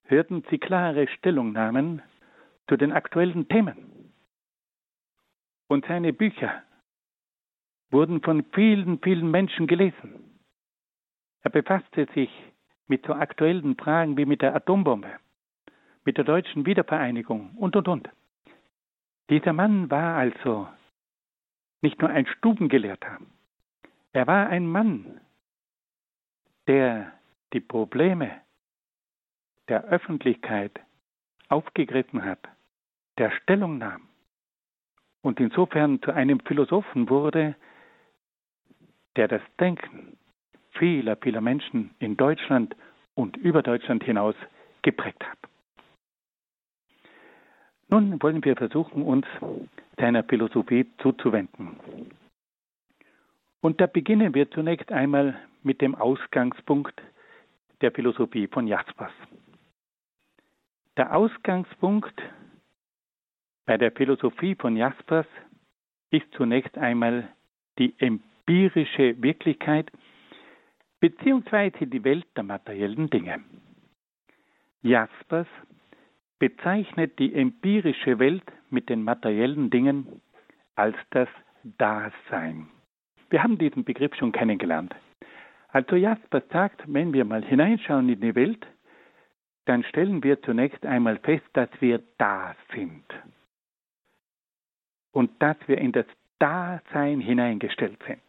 hörten 0.04 0.44
sie 0.50 0.60
klare 0.60 1.08
Stellungnahmen 1.08 2.04
zu 2.68 2.78
den 2.78 2.92
aktuellen 2.92 3.48
Themen. 3.48 4.14
Und 5.68 5.86
seine 5.88 6.14
Bücher 6.14 6.62
wurden 7.90 8.22
von 8.22 8.44
vielen, 8.54 9.00
vielen 9.00 9.32
Menschen 9.32 9.66
gelesen. 9.66 10.35
Er 11.46 11.52
befasste 11.52 12.08
sich 12.16 12.32
mit 12.88 13.06
so 13.06 13.14
aktuellen 13.14 13.78
Fragen 13.78 14.18
wie 14.18 14.26
mit 14.26 14.42
der 14.42 14.56
Atombombe, 14.56 15.20
mit 16.04 16.18
der 16.18 16.24
deutschen 16.24 16.66
Wiedervereinigung 16.66 17.52
und, 17.58 17.76
und, 17.76 17.88
und. 17.88 18.10
Dieser 19.30 19.54
Mann 19.54 19.92
war 19.92 20.18
also 20.18 20.68
nicht 21.82 22.02
nur 22.02 22.10
ein 22.10 22.26
Stubengelehrter, 22.26 23.20
er 24.12 24.26
war 24.26 24.48
ein 24.48 24.66
Mann, 24.66 25.22
der 26.68 27.14
die 27.54 27.60
Probleme 27.60 28.42
der 29.68 29.84
Öffentlichkeit 29.84 30.80
aufgegriffen 31.48 32.26
hat, 32.26 32.40
der 33.20 33.30
Stellung 33.30 33.78
nahm 33.78 34.10
und 35.22 35.40
insofern 35.40 36.02
zu 36.02 36.12
einem 36.12 36.40
Philosophen 36.40 37.08
wurde, 37.08 37.54
der 39.16 39.28
das 39.28 39.44
Denken 39.60 40.18
vieler, 40.78 41.16
vieler 41.18 41.42
Menschen 41.42 41.92
in 42.00 42.18
Deutschland 42.18 42.76
und 43.16 43.38
über 43.38 43.62
Deutschland 43.64 44.04
hinaus 44.04 44.36
geprägt 44.82 45.24
hat. 45.24 45.38
Nun 47.88 48.22
wollen 48.22 48.44
wir 48.44 48.56
versuchen, 48.56 49.04
uns 49.04 49.26
seiner 49.98 50.24
Philosophie 50.24 50.88
zuzuwenden. 51.02 51.78
Und 53.62 53.80
da 53.80 53.88
beginnen 53.88 54.34
wir 54.34 54.50
zunächst 54.52 54.92
einmal 54.92 55.40
mit 55.64 55.82
dem 55.82 55.96
Ausgangspunkt 55.96 57.02
der 57.82 57.92
Philosophie 57.92 58.48
von 58.48 58.68
Jaspers. 58.68 59.12
Der 60.98 61.16
Ausgangspunkt 61.16 62.22
bei 63.66 63.78
der 63.78 63.92
Philosophie 63.92 64.56
von 64.56 64.78
Jaspers 64.78 65.26
ist 66.12 66.26
zunächst 66.34 66.78
einmal 66.78 67.28
die 67.80 67.96
empirische 68.00 69.22
Wirklichkeit, 69.22 69.92
beziehungsweise 71.06 71.86
die 71.86 72.04
Welt 72.04 72.26
der 72.36 72.44
materiellen 72.44 73.12
Dinge. 73.12 73.44
Jaspers 74.82 75.46
bezeichnet 76.40 77.20
die 77.20 77.36
empirische 77.36 78.18
Welt 78.18 78.52
mit 78.72 78.90
den 78.90 79.04
materiellen 79.04 79.70
Dingen 79.70 80.20
als 80.74 80.96
das 81.12 81.30
Dasein. 81.78 82.70
Wir 83.30 83.44
haben 83.44 83.60
diesen 83.60 83.84
Begriff 83.84 84.16
schon 84.16 84.32
kennengelernt. 84.32 84.96
Also 85.68 85.96
Jaspers 85.96 86.44
sagt, 86.52 86.82
wenn 86.88 87.14
wir 87.14 87.24
mal 87.24 87.46
hineinschauen 87.46 88.10
in 88.10 88.22
die 88.22 88.34
Welt, 88.34 88.66
dann 89.66 89.84
stellen 89.84 90.24
wir 90.24 90.42
zunächst 90.42 90.84
einmal 90.88 91.20
fest, 91.20 91.46
dass 91.54 91.70
wir 91.82 92.02
da 92.18 92.56
sind. 92.74 93.06
Und 95.12 95.30
dass 95.40 95.58
wir 95.68 95.78
in 95.78 95.92
das 95.92 96.08
Dasein 96.40 97.20
hineingestellt 97.20 98.02
sind. 98.08 98.24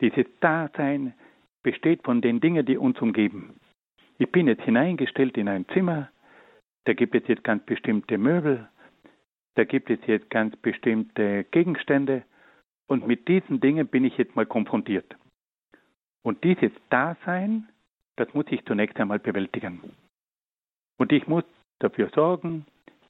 Dieses 0.00 0.26
Dasein 0.38 1.14
besteht 1.64 2.04
von 2.04 2.20
den 2.20 2.40
Dingen, 2.40 2.64
die 2.64 2.78
uns 2.78 3.00
umgeben. 3.00 3.58
Ich 4.18 4.30
bin 4.30 4.46
jetzt 4.46 4.62
hineingestellt 4.62 5.36
in 5.36 5.48
ein 5.48 5.66
Zimmer, 5.70 6.08
da 6.84 6.92
gibt 6.92 7.16
es 7.16 7.26
jetzt 7.26 7.42
ganz 7.42 7.64
bestimmte 7.64 8.16
Möbel, 8.18 8.68
da 9.56 9.64
gibt 9.64 9.90
es 9.90 9.98
jetzt 10.06 10.30
ganz 10.30 10.54
bestimmte 10.56 11.44
Gegenstände 11.50 12.22
und 12.86 13.06
mit 13.06 13.26
diesen 13.26 13.60
Dingen 13.60 13.88
bin 13.88 14.04
ich 14.04 14.16
jetzt 14.16 14.36
mal 14.36 14.46
konfrontiert. 14.46 15.16
Und 16.22 16.44
dieses 16.44 16.72
Dasein, 16.90 17.68
das 18.16 18.32
muss 18.34 18.46
ich 18.50 18.64
zunächst 18.66 18.98
einmal 19.00 19.18
bewältigen. 19.18 19.80
Und 20.98 21.12
ich 21.12 21.26
muss 21.26 21.44
dafür 21.80 22.08
sorgen, 22.14 22.66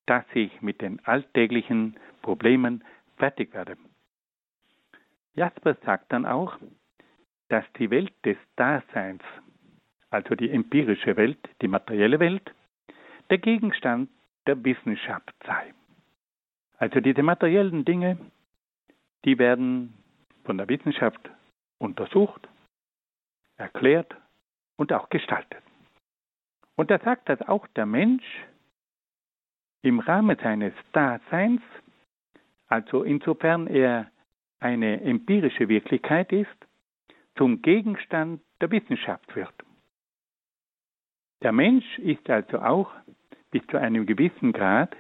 dass 0.07 0.25
ich 0.35 0.63
mit 0.63 0.81
den 0.81 1.05
alltäglichen 1.05 1.97
Problemen 2.23 2.83
fertig 3.17 3.53
werde. 3.53 3.77
Jasper 5.35 5.77
sagt 5.85 6.13
dann 6.13 6.25
auch, 6.25 6.59
dass 7.49 7.65
die 7.79 7.91
Welt 7.91 8.13
des 8.25 8.37
Daseins, 8.57 9.23
also 10.11 10.35
die 10.35 10.51
empirische 10.51 11.17
Welt, 11.17 11.39
die 11.63 11.69
materielle 11.69 12.21
Welt, 12.21 12.55
der 13.31 13.39
Gegenstand 13.39 14.11
der 14.47 14.63
Wissenschaft 14.65 15.35
sei. 15.47 15.73
Also 16.79 17.01
diese 17.01 17.23
materiellen 17.23 17.85
Dinge, 17.85 18.19
die 19.25 19.39
werden 19.39 19.95
von 20.45 20.59
der 20.59 20.69
Wissenschaft 20.69 21.31
untersucht, 21.79 22.47
erklärt 23.57 24.15
und 24.77 24.93
auch 24.93 25.09
gestaltet. 25.09 25.63
Und 26.77 26.91
er 26.91 26.99
sagt, 26.99 27.29
dass 27.29 27.41
auch 27.43 27.67
der 27.69 27.87
Mensch 27.87 28.25
im 29.83 30.01
Rahmen 30.01 30.37
seines 30.43 30.73
Daseins, 30.93 31.63
also 32.67 33.03
insofern 33.03 33.67
er 33.67 34.11
eine 34.59 35.01
empirische 35.03 35.69
Wirklichkeit 35.69 36.33
ist, 36.33 36.49
zum 37.37 37.63
Gegenstand 37.63 38.41
der 38.61 38.71
Wissenschaft 38.71 39.35
wird. 39.35 39.55
Der 41.43 41.53
Mensch 41.53 41.99
ist 41.99 42.29
also 42.31 42.59
auch 42.61 42.91
bis 43.51 43.67
zu 43.67 43.77
einem 43.77 44.07
gewissen 44.07 44.53
Grad 44.53 44.97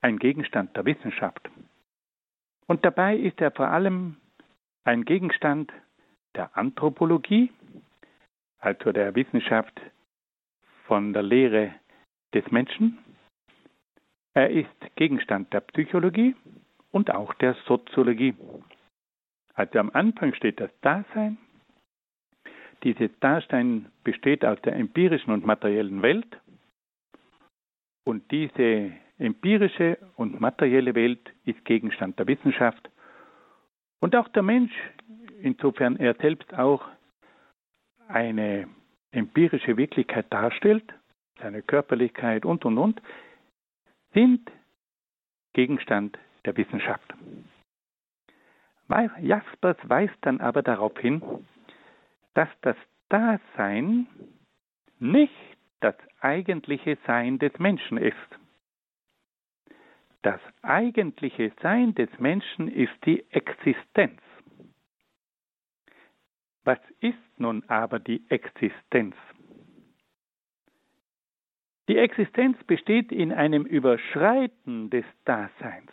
ein 0.00 0.18
Gegenstand 0.18 0.76
der 0.76 0.84
Wissenschaft. 0.84 1.48
Und 2.66 2.84
dabei 2.84 3.16
ist 3.16 3.40
er 3.40 3.50
vor 3.52 3.68
allem 3.68 4.16
ein 4.84 5.04
Gegenstand 5.04 5.72
der 6.34 6.56
Anthropologie, 6.56 7.50
also 8.58 8.92
der 8.92 9.14
Wissenschaft 9.14 9.80
von 10.86 11.12
der 11.12 11.22
Lehre 11.22 11.74
des 12.34 12.48
Menschen. 12.50 12.98
Er 14.34 14.50
ist 14.50 14.96
Gegenstand 14.96 15.52
der 15.52 15.60
Psychologie 15.60 16.34
und 16.92 17.10
auch 17.10 17.32
der 17.34 17.54
Soziologie. 17.66 18.34
Also 19.56 19.78
am 19.78 19.90
Anfang 19.94 20.34
steht 20.34 20.60
das 20.60 20.70
Dasein. 20.82 21.38
Dieses 22.84 23.10
Dasein 23.20 23.90
besteht 24.04 24.44
aus 24.44 24.60
der 24.62 24.76
empirischen 24.76 25.32
und 25.32 25.46
materiellen 25.46 26.02
Welt. 26.02 26.38
Und 28.04 28.30
diese 28.30 28.92
empirische 29.18 29.98
und 30.16 30.40
materielle 30.40 30.94
Welt 30.94 31.32
ist 31.46 31.64
Gegenstand 31.64 32.18
der 32.18 32.28
Wissenschaft. 32.28 32.90
Und 34.00 34.14
auch 34.14 34.28
der 34.28 34.42
Mensch, 34.42 34.72
insofern 35.40 35.96
er 35.96 36.14
selbst 36.14 36.52
auch 36.54 36.86
eine 38.08 38.68
empirische 39.10 39.78
Wirklichkeit 39.78 40.26
darstellt, 40.30 40.84
seine 41.40 41.62
Körperlichkeit 41.62 42.44
und, 42.44 42.66
und, 42.66 42.76
und, 42.76 43.02
sind 44.12 44.50
Gegenstand 45.54 46.18
der 46.44 46.56
Wissenschaft. 46.58 47.14
Jaspers 49.20 49.76
weist 49.84 50.16
dann 50.22 50.40
aber 50.40 50.62
darauf 50.62 50.96
hin, 50.98 51.22
dass 52.34 52.48
das 52.62 52.76
Dasein 53.08 54.06
nicht 54.98 55.32
das 55.80 55.96
eigentliche 56.20 56.96
Sein 57.06 57.38
des 57.38 57.58
Menschen 57.58 57.98
ist. 57.98 58.16
Das 60.22 60.40
eigentliche 60.62 61.52
Sein 61.62 61.94
des 61.94 62.10
Menschen 62.18 62.68
ist 62.68 62.94
die 63.04 63.24
Existenz. 63.30 64.20
Was 66.64 66.80
ist 67.00 67.38
nun 67.38 67.62
aber 67.68 68.00
die 68.00 68.28
Existenz? 68.28 69.14
Die 71.88 71.96
Existenz 71.96 72.62
besteht 72.64 73.12
in 73.12 73.32
einem 73.32 73.64
Überschreiten 73.64 74.90
des 74.90 75.04
Daseins. 75.24 75.92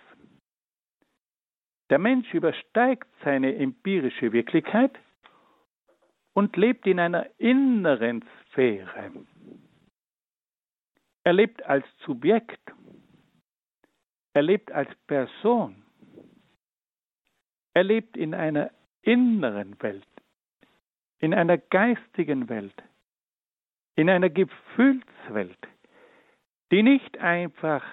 Der 1.94 2.00
Mensch 2.00 2.34
übersteigt 2.34 3.08
seine 3.24 3.56
empirische 3.56 4.34
Wirklichkeit 4.34 4.98
und 6.34 6.58
lebt 6.58 6.88
in 6.88 7.00
einer 7.00 7.28
inneren 7.38 8.26
Sphäre. 8.48 9.12
Er 11.24 11.34
lebt 11.34 11.62
als 11.62 11.86
Subjekt. 12.04 12.74
Er 14.34 14.42
lebt 14.42 14.72
als 14.72 14.90
Person. 15.06 15.84
Er 17.76 17.84
lebt 17.84 18.18
in 18.18 18.34
einer 18.34 18.72
inneren 19.04 19.80
Welt, 19.84 20.08
in 21.20 21.36
einer 21.36 21.60
geistigen 21.60 22.50
Welt, 22.50 22.84
in 23.96 24.10
einer 24.10 24.32
Gefühlswelt, 24.32 25.68
die 26.72 26.82
nicht 26.82 27.20
einfach 27.20 27.86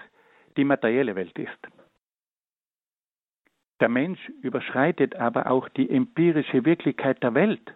die 0.57 0.63
materielle 0.63 1.15
Welt 1.15 1.37
ist. 1.37 1.80
Der 3.81 3.89
Mensch 3.89 4.29
überschreitet 4.43 5.15
aber 5.15 5.49
auch 5.49 5.67
die 5.67 5.89
empirische 5.89 6.63
Wirklichkeit 6.65 7.21
der 7.23 7.33
Welt 7.33 7.73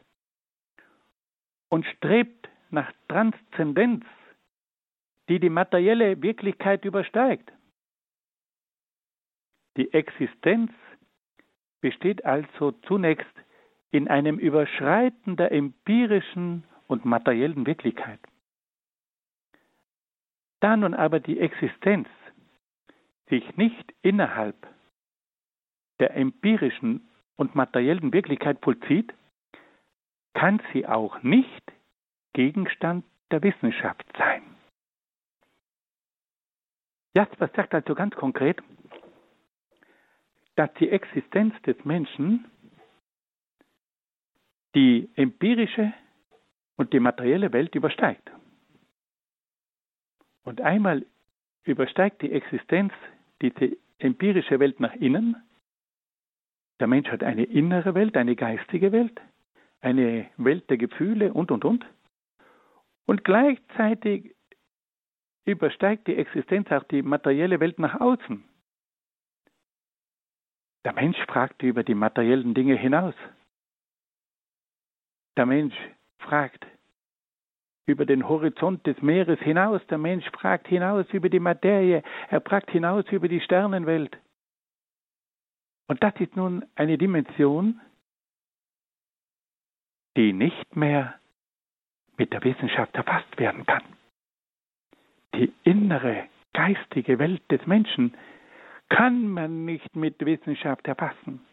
und 1.69 1.83
strebt 1.87 2.47
nach 2.69 2.91
Transzendenz, 3.07 4.05
die 5.29 5.39
die 5.39 5.49
materielle 5.49 6.21
Wirklichkeit 6.21 6.85
übersteigt. 6.85 7.51
Die 9.77 9.91
Existenz 9.93 10.71
besteht 11.81 12.23
also 12.23 12.71
zunächst 12.83 13.35
in 13.89 14.07
einem 14.07 14.37
Überschreiten 14.37 15.35
der 15.37 15.51
empirischen 15.51 16.65
und 16.85 17.03
materiellen 17.03 17.65
Wirklichkeit. 17.65 18.19
Da 20.59 20.77
nun 20.77 20.93
aber 20.93 21.19
die 21.19 21.39
Existenz 21.39 22.07
sich 23.27 23.57
nicht 23.57 23.91
innerhalb 24.03 24.55
der 25.99 26.15
empirischen 26.15 27.07
und 27.35 27.55
materiellen 27.55 28.13
Wirklichkeit 28.13 28.59
vollzieht, 28.61 29.13
kann 30.33 30.61
sie 30.73 30.85
auch 30.85 31.21
nicht 31.23 31.63
Gegenstand 32.33 33.05
der 33.31 33.41
Wissenschaft 33.41 34.05
sein. 34.17 34.43
Jasper 37.15 37.49
sagt 37.55 37.73
also 37.73 37.95
ganz 37.95 38.13
konkret, 38.15 38.61
dass 40.55 40.73
die 40.75 40.89
Existenz 40.89 41.53
des 41.63 41.83
Menschen 41.85 42.45
die 44.75 45.09
empirische 45.15 45.93
und 46.75 46.91
die 46.91 46.99
materielle 46.99 47.53
Welt 47.53 47.73
übersteigt. 47.75 48.29
Und 50.43 50.61
einmal 50.61 51.05
übersteigt 51.63 52.21
die 52.21 52.31
Existenz 52.31 52.93
diese 53.41 53.77
empirische 53.97 54.59
Welt 54.59 54.79
nach 54.79 54.93
innen. 54.95 55.35
Der 56.79 56.87
Mensch 56.87 57.09
hat 57.09 57.23
eine 57.23 57.43
innere 57.43 57.95
Welt, 57.95 58.17
eine 58.17 58.35
geistige 58.35 58.91
Welt, 58.91 59.21
eine 59.81 60.29
Welt 60.37 60.69
der 60.69 60.77
Gefühle 60.77 61.33
und, 61.33 61.51
und, 61.51 61.63
und. 61.63 61.85
Und 63.05 63.23
gleichzeitig 63.23 64.35
übersteigt 65.45 66.07
die 66.07 66.15
Existenz 66.15 66.71
auch 66.71 66.83
die 66.83 67.01
materielle 67.01 67.59
Welt 67.59 67.79
nach 67.79 67.99
außen. 67.99 68.43
Der 70.83 70.93
Mensch 70.93 71.17
fragt 71.27 71.63
über 71.63 71.83
die 71.83 71.95
materiellen 71.95 72.53
Dinge 72.53 72.75
hinaus. 72.75 73.15
Der 75.37 75.45
Mensch 75.45 75.75
fragt 76.19 76.65
über 77.87 78.05
den 78.05 78.27
Horizont 78.27 78.85
des 78.87 79.01
Meeres 79.01 79.39
hinaus. 79.39 79.81
Der 79.87 79.97
Mensch 79.97 80.29
fragt 80.31 80.67
hinaus 80.67 81.05
über 81.11 81.29
die 81.29 81.39
Materie. 81.39 82.03
Er 82.29 82.41
fragt 82.41 82.71
hinaus 82.71 83.05
über 83.11 83.27
die 83.27 83.41
Sternenwelt. 83.41 84.17
Und 85.87 86.01
das 86.03 86.13
ist 86.19 86.35
nun 86.35 86.65
eine 86.75 86.97
Dimension, 86.97 87.79
die 90.17 90.33
nicht 90.33 90.75
mehr 90.75 91.19
mit 92.17 92.33
der 92.33 92.43
Wissenschaft 92.43 92.95
erfasst 92.95 93.37
werden 93.37 93.65
kann. 93.65 93.83
Die 95.35 95.53
innere 95.63 96.27
geistige 96.53 97.19
Welt 97.19 97.43
des 97.51 97.65
Menschen 97.67 98.15
kann 98.89 99.27
man 99.27 99.65
nicht 99.65 99.95
mit 99.95 100.25
Wissenschaft 100.25 100.87
erfassen. 100.87 101.45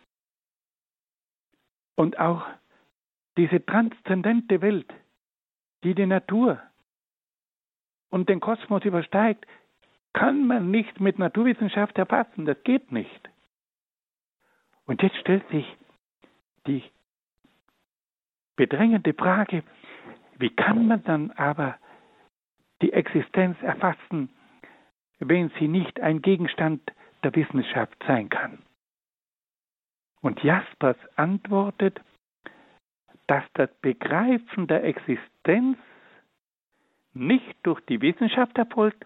Und 1.96 2.18
auch 2.18 2.46
diese 3.36 3.64
transzendente 3.64 4.60
Welt, 4.60 4.92
die 5.82 5.94
die 5.94 6.06
Natur 6.06 6.60
und 8.10 8.28
den 8.28 8.40
Kosmos 8.40 8.84
übersteigt, 8.84 9.46
kann 10.12 10.46
man 10.46 10.70
nicht 10.70 11.00
mit 11.00 11.18
Naturwissenschaft 11.18 11.98
erfassen. 11.98 12.44
Das 12.44 12.62
geht 12.62 12.92
nicht. 12.92 13.31
Und 14.86 15.02
jetzt 15.02 15.16
stellt 15.16 15.48
sich 15.50 15.66
die 16.66 16.82
bedrängende 18.56 19.14
Frage, 19.14 19.62
wie 20.38 20.50
kann 20.50 20.86
man 20.86 21.04
dann 21.04 21.30
aber 21.32 21.78
die 22.80 22.92
Existenz 22.92 23.56
erfassen, 23.62 24.28
wenn 25.18 25.50
sie 25.58 25.68
nicht 25.68 26.00
ein 26.00 26.20
Gegenstand 26.20 26.82
der 27.22 27.34
Wissenschaft 27.34 27.96
sein 28.06 28.28
kann? 28.28 28.58
Und 30.20 30.42
Jaspers 30.42 30.96
antwortet, 31.16 32.00
dass 33.26 33.44
das 33.54 33.70
Begreifen 33.80 34.66
der 34.66 34.84
Existenz 34.84 35.78
nicht 37.14 37.56
durch 37.62 37.80
die 37.82 38.00
Wissenschaft 38.00 38.56
erfolgt, 38.58 39.04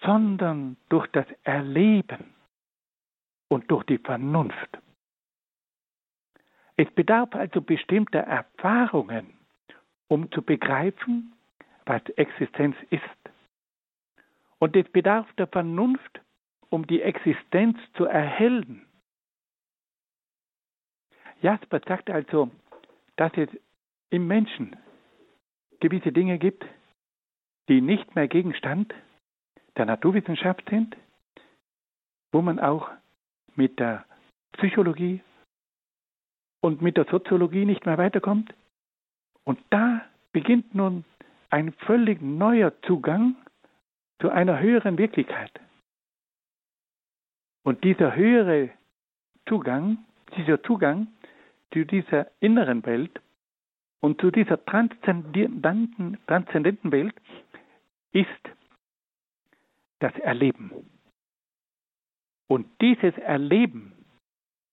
sondern 0.00 0.76
durch 0.88 1.06
das 1.08 1.26
Erleben 1.44 2.31
und 3.52 3.70
durch 3.70 3.84
die 3.84 3.98
Vernunft. 3.98 4.78
Es 6.76 6.90
bedarf 6.92 7.34
also 7.34 7.60
bestimmter 7.60 8.20
Erfahrungen, 8.20 9.34
um 10.08 10.32
zu 10.32 10.40
begreifen, 10.40 11.34
was 11.84 12.02
Existenz 12.16 12.74
ist. 12.88 13.02
Und 14.58 14.74
es 14.74 14.88
bedarf 14.90 15.30
der 15.34 15.48
Vernunft, 15.48 16.22
um 16.70 16.86
die 16.86 17.02
Existenz 17.02 17.76
zu 17.94 18.06
erhellen. 18.06 18.86
Jasper 21.42 21.80
sagt 21.86 22.08
also, 22.08 22.50
dass 23.16 23.32
es 23.36 23.50
im 24.08 24.28
Menschen 24.28 24.76
gewisse 25.80 26.10
Dinge 26.10 26.38
gibt, 26.38 26.64
die 27.68 27.82
nicht 27.82 28.14
mehr 28.14 28.28
Gegenstand 28.28 28.94
der 29.76 29.84
Naturwissenschaft 29.84 30.66
sind, 30.70 30.96
wo 32.30 32.40
man 32.40 32.58
auch 32.58 32.88
mit 33.56 33.78
der 33.78 34.04
Psychologie 34.52 35.20
und 36.60 36.82
mit 36.82 36.96
der 36.96 37.06
Soziologie 37.06 37.64
nicht 37.64 37.86
mehr 37.86 37.98
weiterkommt. 37.98 38.54
Und 39.44 39.58
da 39.70 40.02
beginnt 40.32 40.74
nun 40.74 41.04
ein 41.50 41.72
völlig 41.72 42.20
neuer 42.22 42.72
Zugang 42.82 43.36
zu 44.20 44.30
einer 44.30 44.60
höheren 44.60 44.96
Wirklichkeit. 44.98 45.52
Und 47.64 47.84
dieser 47.84 48.14
höhere 48.14 48.70
Zugang, 49.48 49.98
dieser 50.36 50.62
Zugang 50.62 51.08
zu 51.72 51.84
dieser 51.84 52.30
inneren 52.40 52.84
Welt 52.86 53.20
und 54.00 54.20
zu 54.20 54.30
dieser 54.30 54.64
transzendenten, 54.64 56.18
transzendenten 56.26 56.92
Welt 56.92 57.14
ist 58.12 58.28
das 60.00 60.14
Erleben. 60.18 60.70
Und 62.52 62.66
dieses 62.82 63.16
Erleben 63.16 63.94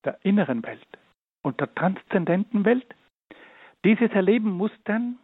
der 0.04 0.22
inneren 0.22 0.62
Welt 0.64 0.98
und 1.40 1.58
der 1.60 1.74
transzendenten 1.74 2.66
Welt, 2.66 2.94
dieses 3.86 4.10
Erleben 4.10 4.50
muss 4.50 4.70
dann 4.84 5.18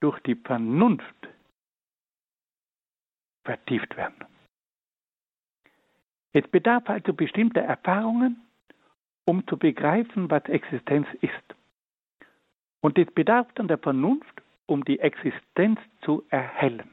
durch 0.00 0.18
die 0.24 0.34
Vernunft 0.34 1.28
vertieft 3.44 3.96
werden. 3.96 4.24
Es 6.32 6.44
bedarf 6.48 6.90
also 6.90 7.12
bestimmter 7.12 7.60
Erfahrungen, 7.60 8.42
um 9.24 9.46
zu 9.46 9.56
begreifen, 9.56 10.28
was 10.32 10.44
Existenz 10.46 11.06
ist. 11.20 11.54
Und 12.80 12.98
es 12.98 13.08
bedarf 13.14 13.46
dann 13.54 13.68
der 13.68 13.78
Vernunft, 13.78 14.42
um 14.66 14.84
die 14.84 14.98
Existenz 14.98 15.78
zu 16.00 16.24
erhellen. 16.30 16.90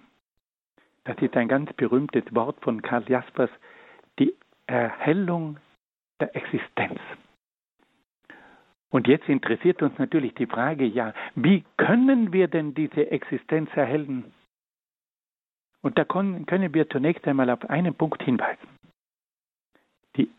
Das 1.03 1.17
ist 1.17 1.35
ein 1.35 1.47
ganz 1.47 1.73
berühmtes 1.73 2.25
Wort 2.35 2.61
von 2.61 2.83
Karl 2.83 3.09
Jaspers, 3.09 3.49
die 4.19 4.33
Erhellung 4.67 5.57
der 6.19 6.35
Existenz. 6.35 6.99
Und 8.89 9.07
jetzt 9.07 9.27
interessiert 9.27 9.81
uns 9.81 9.97
natürlich 9.99 10.33
die 10.35 10.45
Frage, 10.45 10.85
ja, 10.85 11.13
wie 11.35 11.65
können 11.77 12.31
wir 12.31 12.47
denn 12.47 12.73
diese 12.73 13.11
Existenz 13.11 13.69
erhellen? 13.75 14.33
Und 15.81 15.97
da 15.97 16.05
können 16.05 16.73
wir 16.73 16.89
zunächst 16.89 17.27
einmal 17.27 17.49
auf 17.49 17.69
einen 17.69 17.93
Punkt 17.93 18.23
hinweisen. 18.23 18.67
Die 20.15 20.31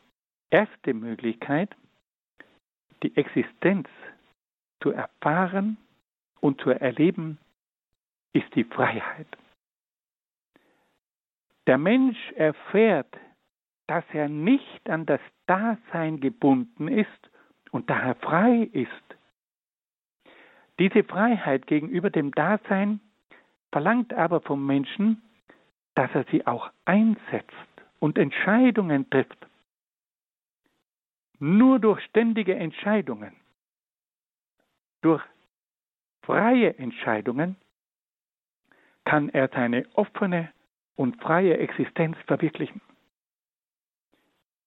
erste 0.50 0.94
Möglichkeit, 0.94 1.76
die 3.02 3.14
Existenz 3.16 3.88
zu 4.82 4.90
erfahren 4.90 5.76
und 6.40 6.60
zu 6.60 6.70
erleben, 6.70 7.38
ist 8.32 8.54
die 8.54 8.64
Freiheit. 8.64 9.28
Der 11.66 11.78
Mensch 11.78 12.32
erfährt, 12.32 13.14
dass 13.86 14.04
er 14.12 14.28
nicht 14.28 14.88
an 14.90 15.06
das 15.06 15.20
Dasein 15.46 16.20
gebunden 16.20 16.88
ist 16.88 17.30
und 17.70 17.88
daher 17.88 18.14
frei 18.16 18.68
ist. 18.72 18.90
Diese 20.78 21.04
Freiheit 21.04 21.66
gegenüber 21.66 22.10
dem 22.10 22.32
Dasein 22.32 23.00
verlangt 23.72 24.12
aber 24.12 24.40
vom 24.40 24.66
Menschen, 24.66 25.22
dass 25.94 26.10
er 26.14 26.24
sie 26.30 26.46
auch 26.46 26.70
einsetzt 26.84 27.54
und 27.98 28.18
Entscheidungen 28.18 29.08
trifft. 29.10 29.46
Nur 31.38 31.78
durch 31.78 32.02
ständige 32.04 32.54
Entscheidungen, 32.54 33.34
durch 35.02 35.22
freie 36.22 36.76
Entscheidungen 36.78 37.56
kann 39.04 39.28
er 39.28 39.48
seine 39.48 39.86
offene 39.94 40.50
und 40.96 41.20
freie 41.22 41.58
Existenz 41.58 42.16
verwirklichen. 42.26 42.80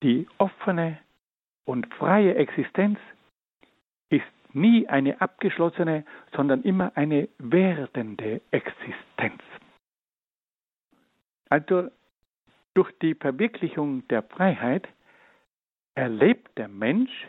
Die 0.03 0.27
offene 0.37 0.97
und 1.65 1.93
freie 1.95 2.35
Existenz 2.35 2.99
ist 4.09 4.25
nie 4.53 4.87
eine 4.87 5.19
abgeschlossene, 5.21 6.05
sondern 6.35 6.63
immer 6.63 6.91
eine 6.95 7.27
werdende 7.37 8.41
Existenz. 8.51 9.41
Also 11.49 11.89
durch 12.73 12.91
die 12.99 13.15
Verwirklichung 13.15 14.07
der 14.07 14.23
Freiheit 14.23 14.87
erlebt 15.95 16.57
der 16.57 16.67
Mensch, 16.67 17.27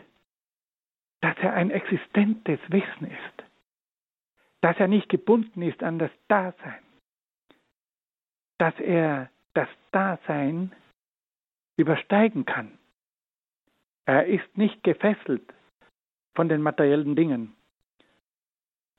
dass 1.21 1.37
er 1.39 1.53
ein 1.53 1.71
existentes 1.71 2.59
Wesen 2.69 3.11
ist, 3.11 3.43
dass 4.61 4.77
er 4.77 4.87
nicht 4.87 5.09
gebunden 5.09 5.61
ist 5.61 5.83
an 5.83 5.99
das 5.99 6.11
Dasein, 6.27 6.81
dass 8.57 8.79
er 8.79 9.29
das 9.53 9.67
Dasein 9.91 10.71
übersteigen 11.77 12.45
kann. 12.45 12.77
Er 14.05 14.25
ist 14.25 14.57
nicht 14.57 14.83
gefesselt 14.83 15.53
von 16.35 16.49
den 16.49 16.61
materiellen 16.61 17.15
Dingen, 17.15 17.55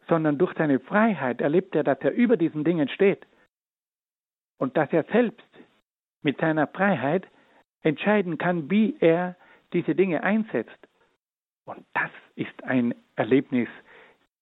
sondern 0.08 0.38
durch 0.38 0.54
seine 0.56 0.80
Freiheit 0.80 1.40
erlebt 1.40 1.74
er, 1.74 1.84
dass 1.84 1.98
er 2.00 2.12
über 2.12 2.36
diesen 2.36 2.64
Dingen 2.64 2.88
steht 2.88 3.26
und 4.58 4.76
dass 4.76 4.92
er 4.92 5.04
selbst 5.04 5.46
mit 6.22 6.38
seiner 6.38 6.66
Freiheit 6.66 7.26
entscheiden 7.82 8.38
kann, 8.38 8.70
wie 8.70 8.96
er 9.00 9.36
diese 9.72 9.94
Dinge 9.94 10.22
einsetzt. 10.22 10.88
Und 11.64 11.84
das 11.94 12.10
ist 12.36 12.62
ein 12.64 12.94
Erlebnis 13.16 13.68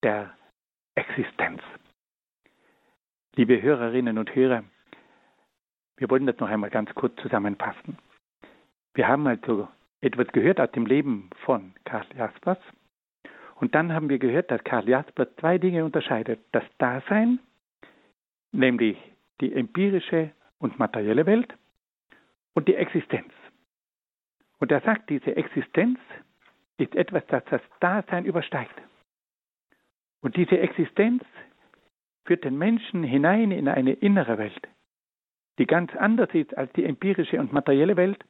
der 0.03 0.35
Existenz. 0.95 1.63
Liebe 3.37 3.63
Hörerinnen 3.63 4.19
und 4.19 4.35
Hörer, 4.35 4.65
wir 5.97 6.11
wollen 6.11 6.27
das 6.27 6.39
noch 6.39 6.49
einmal 6.49 6.71
ganz 6.71 6.93
kurz 6.95 7.15
zusammenfassen. 7.23 7.97
Wir 8.95 9.09
haben 9.09 9.27
also 9.27 9.69
etwas 10.01 10.27
gehört 10.29 10.61
aus 10.61 10.71
dem 10.73 10.87
Leben 10.87 11.31
von 11.45 11.75
Karl 11.85 12.07
Jaspers. 12.17 12.59
Und 13.57 13.75
dann 13.75 13.93
haben 13.93 14.09
wir 14.09 14.19
gehört, 14.19 14.51
dass 14.51 14.65
Karl 14.65 14.89
Jaspers 14.89 15.29
zwei 15.39 15.59
Dinge 15.59 15.85
unterscheidet. 15.85 16.41
Das 16.53 16.65
Dasein, 16.79 17.39
nämlich 18.53 18.97
die 19.41 19.53
empirische 19.53 20.33
und 20.59 20.79
materielle 20.79 21.27
Welt 21.27 21.55
und 22.55 22.69
die 22.69 22.75
Existenz. 22.75 23.33
Und 24.59 24.73
er 24.73 24.81
sagt, 24.81 25.11
diese 25.11 25.37
Existenz 25.37 25.99
ist 26.79 26.95
etwas, 26.95 27.25
das 27.29 27.45
das 27.51 27.63
Dasein 27.81 28.25
übersteigt. 28.25 28.75
Und 30.21 30.37
diese 30.37 30.59
Existenz 30.59 31.25
führt 32.27 32.45
den 32.45 32.59
Menschen 32.59 33.03
hinein 33.03 33.51
in 33.51 33.69
eine 33.69 33.93
innere 33.93 34.39
Welt, 34.39 34.69
die 35.59 35.67
ganz 35.67 35.95
anders 35.97 36.31
ist 36.35 36.57
als 36.57 36.73
die 36.75 36.85
empirische 36.85 37.41
und 37.41 37.53
materielle 37.53 37.97
Welt. 37.97 38.23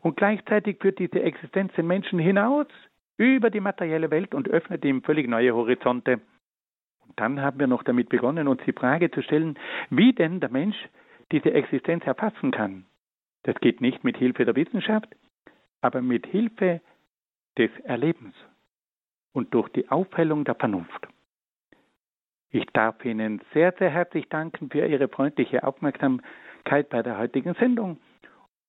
Und 0.00 0.16
gleichzeitig 0.16 0.78
führt 0.80 0.98
diese 0.98 1.22
Existenz 1.22 1.72
den 1.74 1.86
Menschen 1.86 2.18
hinaus 2.18 2.66
über 3.16 3.50
die 3.50 3.60
materielle 3.60 4.10
Welt 4.10 4.34
und 4.34 4.48
öffnet 4.48 4.84
ihm 4.84 5.02
völlig 5.02 5.28
neue 5.28 5.54
Horizonte. 5.54 6.20
Und 7.06 7.18
dann 7.18 7.40
haben 7.40 7.58
wir 7.58 7.66
noch 7.66 7.82
damit 7.82 8.08
begonnen, 8.08 8.48
uns 8.48 8.62
die 8.64 8.72
Frage 8.72 9.10
zu 9.10 9.22
stellen, 9.22 9.58
wie 9.90 10.12
denn 10.12 10.40
der 10.40 10.50
Mensch 10.50 10.76
diese 11.32 11.52
Existenz 11.52 12.06
erfassen 12.06 12.52
kann. 12.52 12.86
Das 13.42 13.56
geht 13.56 13.80
nicht 13.80 14.04
mit 14.04 14.16
Hilfe 14.16 14.44
der 14.44 14.56
Wissenschaft, 14.56 15.08
aber 15.80 16.00
mit 16.00 16.26
Hilfe 16.26 16.80
des 17.56 17.70
Erlebens 17.84 18.34
und 19.32 19.52
durch 19.52 19.68
die 19.70 19.88
Aufhellung 19.90 20.44
der 20.44 20.54
Vernunft. 20.54 21.08
Ich 22.50 22.66
darf 22.72 23.04
Ihnen 23.04 23.42
sehr, 23.52 23.74
sehr 23.78 23.90
herzlich 23.90 24.28
danken 24.28 24.70
für 24.70 24.86
Ihre 24.86 25.08
freundliche 25.08 25.64
Aufmerksamkeit 25.64 26.24
Aufmerksamkeit 26.68 26.88
bei 26.90 27.02
der 27.02 27.18
heutigen 27.18 27.54
Sendung 27.54 27.98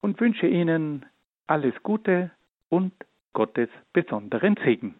und 0.01 0.19
wünsche 0.19 0.47
Ihnen 0.47 1.05
alles 1.49 1.73
Gute 1.81 2.29
und 2.69 2.93
Gottes 3.33 3.69
besonderen 3.91 4.55
Segen. 4.63 4.93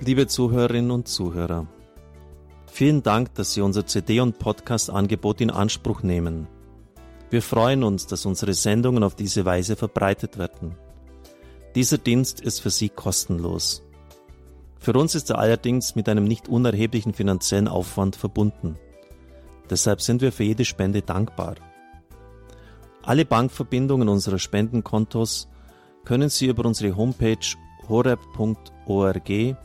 Liebe 0.00 0.26
Zuhörerinnen 0.26 0.90
und 0.90 1.06
Zuhörer, 1.06 1.68
vielen 2.66 3.04
Dank, 3.04 3.34
dass 3.34 3.54
Sie 3.54 3.60
unser 3.60 3.86
CD- 3.86 4.20
und 4.20 4.40
Podcast-Angebot 4.40 5.40
in 5.40 5.50
Anspruch 5.50 6.02
nehmen. 6.02 6.48
Wir 7.30 7.42
freuen 7.42 7.84
uns, 7.84 8.06
dass 8.06 8.26
unsere 8.26 8.54
Sendungen 8.54 9.04
auf 9.04 9.14
diese 9.14 9.44
Weise 9.44 9.76
verbreitet 9.76 10.36
werden. 10.38 10.74
Dieser 11.76 11.98
Dienst 11.98 12.40
ist 12.40 12.58
für 12.60 12.70
Sie 12.70 12.88
kostenlos. 12.88 13.87
Für 14.78 14.92
uns 14.92 15.14
ist 15.14 15.30
er 15.30 15.38
allerdings 15.38 15.96
mit 15.96 16.08
einem 16.08 16.24
nicht 16.24 16.48
unerheblichen 16.48 17.12
finanziellen 17.12 17.68
Aufwand 17.68 18.16
verbunden. 18.16 18.76
Deshalb 19.68 20.00
sind 20.00 20.22
wir 20.22 20.32
für 20.32 20.44
jede 20.44 20.64
Spende 20.64 21.02
dankbar. 21.02 21.56
Alle 23.02 23.24
Bankverbindungen 23.24 24.08
unserer 24.08 24.38
Spendenkontos 24.38 25.48
können 26.04 26.28
Sie 26.28 26.46
über 26.46 26.64
unsere 26.64 26.96
Homepage 26.96 27.36
horeb.org 27.88 29.56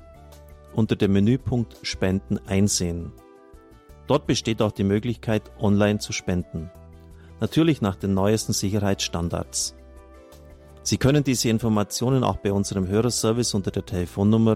unter 0.74 0.96
dem 0.96 1.14
Menüpunkt 1.14 1.78
Spenden 1.84 2.40
einsehen. 2.48 3.12
Dort 4.08 4.28
besteht 4.28 4.62
auch 4.62 4.72
die 4.72 4.84
Möglichkeit, 4.84 5.44
online 5.60 6.00
zu 6.00 6.12
spenden. 6.12 6.72
Natürlich 7.40 7.82
nach 7.82 7.96
den 7.96 8.14
neuesten 8.14 8.54
Sicherheitsstandards. 8.54 9.76
Sie 10.82 10.98
können 10.98 11.24
diese 11.24 11.50
Informationen 11.50 12.24
auch 12.24 12.38
bei 12.38 12.52
unserem 12.52 12.88
Hörerservice 12.88 13.54
unter 13.54 13.72
der 13.72 13.86
Telefonnummer 13.86 14.56